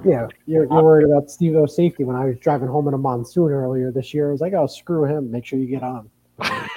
[0.06, 2.04] Yeah, you're, you're worried about Steve O's safety.
[2.04, 4.68] When I was driving home in a monsoon earlier this year, I was like, "Oh,
[4.68, 5.30] screw him!
[5.30, 6.10] Make sure you get on."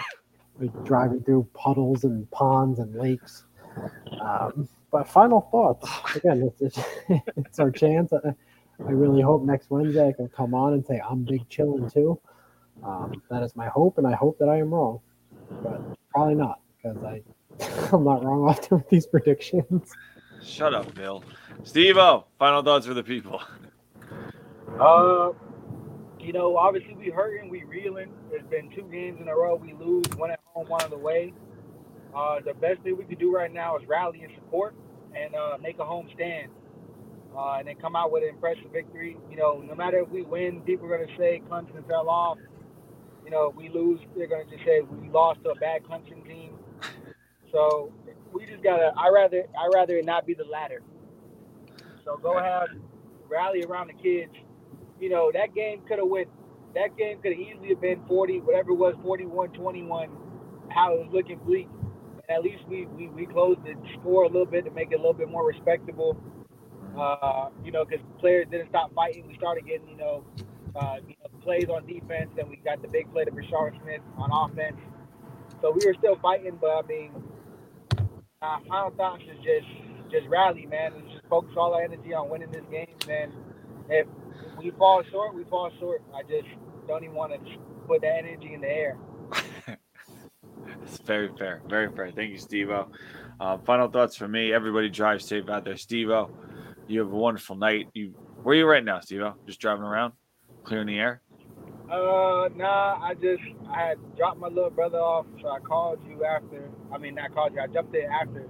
[0.59, 3.45] Like driving through puddles and ponds and lakes.
[4.23, 5.89] Um, but final thoughts.
[6.15, 6.89] Again, it's, it's,
[7.37, 8.13] it's our chance.
[8.13, 8.35] I,
[8.87, 12.21] I really hope next Wednesday I can come on and say I'm big chilling too.
[12.85, 15.01] Um, that is my hope, and I hope that I am wrong,
[15.63, 15.81] but
[16.11, 17.23] probably not because I
[17.93, 19.93] I'm not wrong often with these predictions.
[20.43, 21.25] Shut up, Bill.
[21.65, 23.43] Steve O, final thoughts for the people.
[24.79, 25.33] Uh,
[26.21, 28.13] you know, obviously we hurting, we reeling.
[28.31, 30.99] There's been two games in a row we lose, one at home, one on the
[30.99, 31.33] way.
[32.17, 34.75] Uh, the best thing we could do right now is rally and support
[35.15, 36.51] and uh, make a home stand.
[37.37, 39.19] Uh, and then come out with an impressive victory.
[39.31, 42.39] You know, no matter if we win, people are gonna say Clemson fell off.
[43.25, 46.27] You know, if we lose, they're gonna just say we lost to a bad Clemson
[46.27, 46.55] team.
[47.53, 47.93] So
[48.33, 48.93] we just gotta.
[48.97, 50.83] I rather I rather it not be the latter.
[52.05, 52.69] So go ahead,
[53.29, 54.33] rally around the kids.
[54.99, 56.29] You know that game could have went.
[56.75, 60.09] That game could have easily have been 40, whatever it was, 41, 21.
[60.69, 61.69] How it was looking bleak.
[62.29, 64.99] At least we, we we closed the score a little bit to make it a
[64.99, 66.17] little bit more respectable.
[66.99, 69.27] Uh, you know, because players didn't stop fighting.
[69.29, 70.25] We started getting you know,
[70.75, 74.01] uh, you know plays on defense, and we got the big play to Brashard Smith
[74.19, 74.77] on offense.
[75.61, 77.11] So we were still fighting, but I mean,
[78.43, 82.29] uh, final thoughts is just just rally, man, and just focus all our energy on
[82.29, 82.97] winning this game.
[83.09, 83.33] And
[83.89, 84.07] if
[84.59, 86.03] we fall short, we fall short.
[86.15, 86.49] I just
[86.89, 87.39] don't even want to
[87.87, 88.97] put that energy in the air.
[90.87, 91.63] It's very fair.
[91.69, 92.11] Very fair.
[92.13, 92.89] Thank you, Steve O.
[93.41, 94.53] Uh, final thoughts for me.
[94.53, 95.77] Everybody drive safe out there.
[95.77, 96.31] Steve O,
[96.87, 97.89] you have a wonderful night.
[97.93, 99.35] You Where are you right now, Steve O?
[99.47, 100.13] Just driving around?
[100.65, 101.23] Clearing the air?
[101.91, 106.25] Uh, nah, I just I had dropped my little brother off, so I called you
[106.25, 106.69] after.
[106.93, 107.61] I mean, not called you.
[107.61, 108.49] I jumped in after,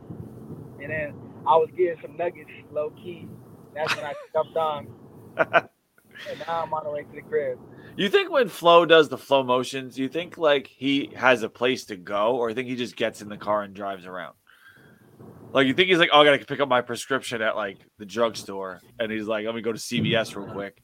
[0.80, 1.14] and then
[1.46, 3.28] I was getting some nuggets, low key.
[3.74, 4.88] That's when I jumped on,
[5.36, 7.58] and now I'm on the way to the crib.
[7.96, 11.86] You think when Flo does the flow motions, you think like he has a place
[11.86, 14.34] to go, or you think he just gets in the car and drives around?
[15.54, 18.04] Like you think he's like, oh, I gotta pick up my prescription at like the
[18.04, 20.82] drugstore, and he's like, let me go to CVS real quick.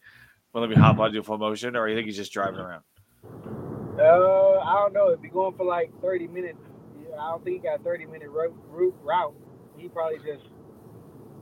[0.53, 2.83] Well, let me hop on do flow motion, or you think he's just driving around?
[3.99, 5.09] Uh, I don't know.
[5.09, 6.59] It'd be going for like 30 minutes.
[7.13, 8.55] I don't think he got 30 minute route.
[8.69, 9.35] route, route.
[9.77, 10.47] He probably just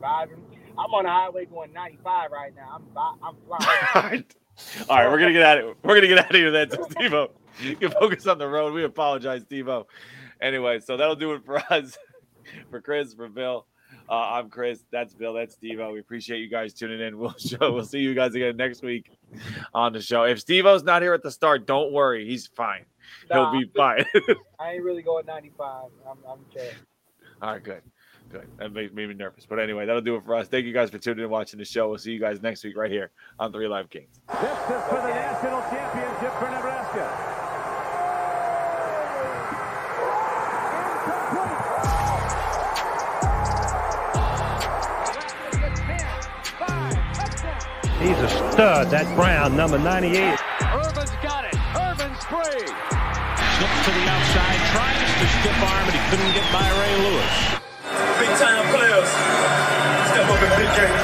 [0.02, 0.42] vibing.
[0.76, 2.80] I'm on the highway going 95 right now.
[2.96, 4.24] I'm I'm flying.
[4.88, 7.14] All right, we're gonna get out of we're gonna get out of here then, Steve.
[7.62, 8.72] You can focus on the road.
[8.72, 9.68] We apologize, Steve.
[10.40, 11.96] Anyway, so that'll do it for us.
[12.70, 13.66] For Chris, for Bill.
[14.08, 14.84] Uh, I'm Chris.
[14.90, 15.34] That's Bill.
[15.34, 15.78] That's Steve.
[15.92, 17.16] We appreciate you guys tuning in.
[17.18, 17.72] We'll show.
[17.72, 19.08] We'll see you guys again next week
[19.72, 20.24] on the show.
[20.24, 22.26] If Steve O's not here at the start, don't worry.
[22.26, 22.86] He's fine.
[23.30, 24.04] Nah, He'll be fine.
[24.58, 25.90] I ain't really going 95.
[26.08, 26.62] I'm, I'm chill.
[27.40, 27.82] All right, good.
[28.30, 28.46] Good.
[28.58, 29.44] That made, made me nervous.
[29.44, 30.46] But anyway, that'll do it for us.
[30.46, 31.88] Thank you guys for tuning in and watching the show.
[31.88, 33.10] We'll see you guys next week right here
[33.40, 34.20] on Three Live Canes.
[34.28, 37.36] This is for the national championship for Nebraska.
[48.00, 50.16] He's a stud, that Brown, number 98.
[50.16, 51.54] Irvin's got it.
[51.76, 52.64] Irvin's free.
[53.58, 57.59] Slips to the outside, tries to stiff arm, but he couldn't get by Ray Lewis.
[58.20, 59.08] Big time players.
[60.12, 60.96] Step up in big game.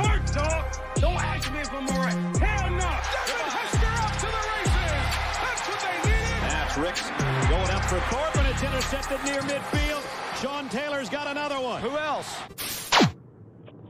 [0.00, 0.64] Hard dog.
[0.94, 2.16] Don't ask me if I'm all right.
[2.40, 2.92] Hell no.
[3.28, 5.04] Devin Hester up to the races.
[5.44, 6.40] That's what they needed.
[6.48, 7.10] That's Ricks
[7.50, 10.02] going up for Thorpe, and it's intercepted near midfield.
[10.40, 11.82] Sean Taylor's got another one.
[11.82, 12.34] Who else?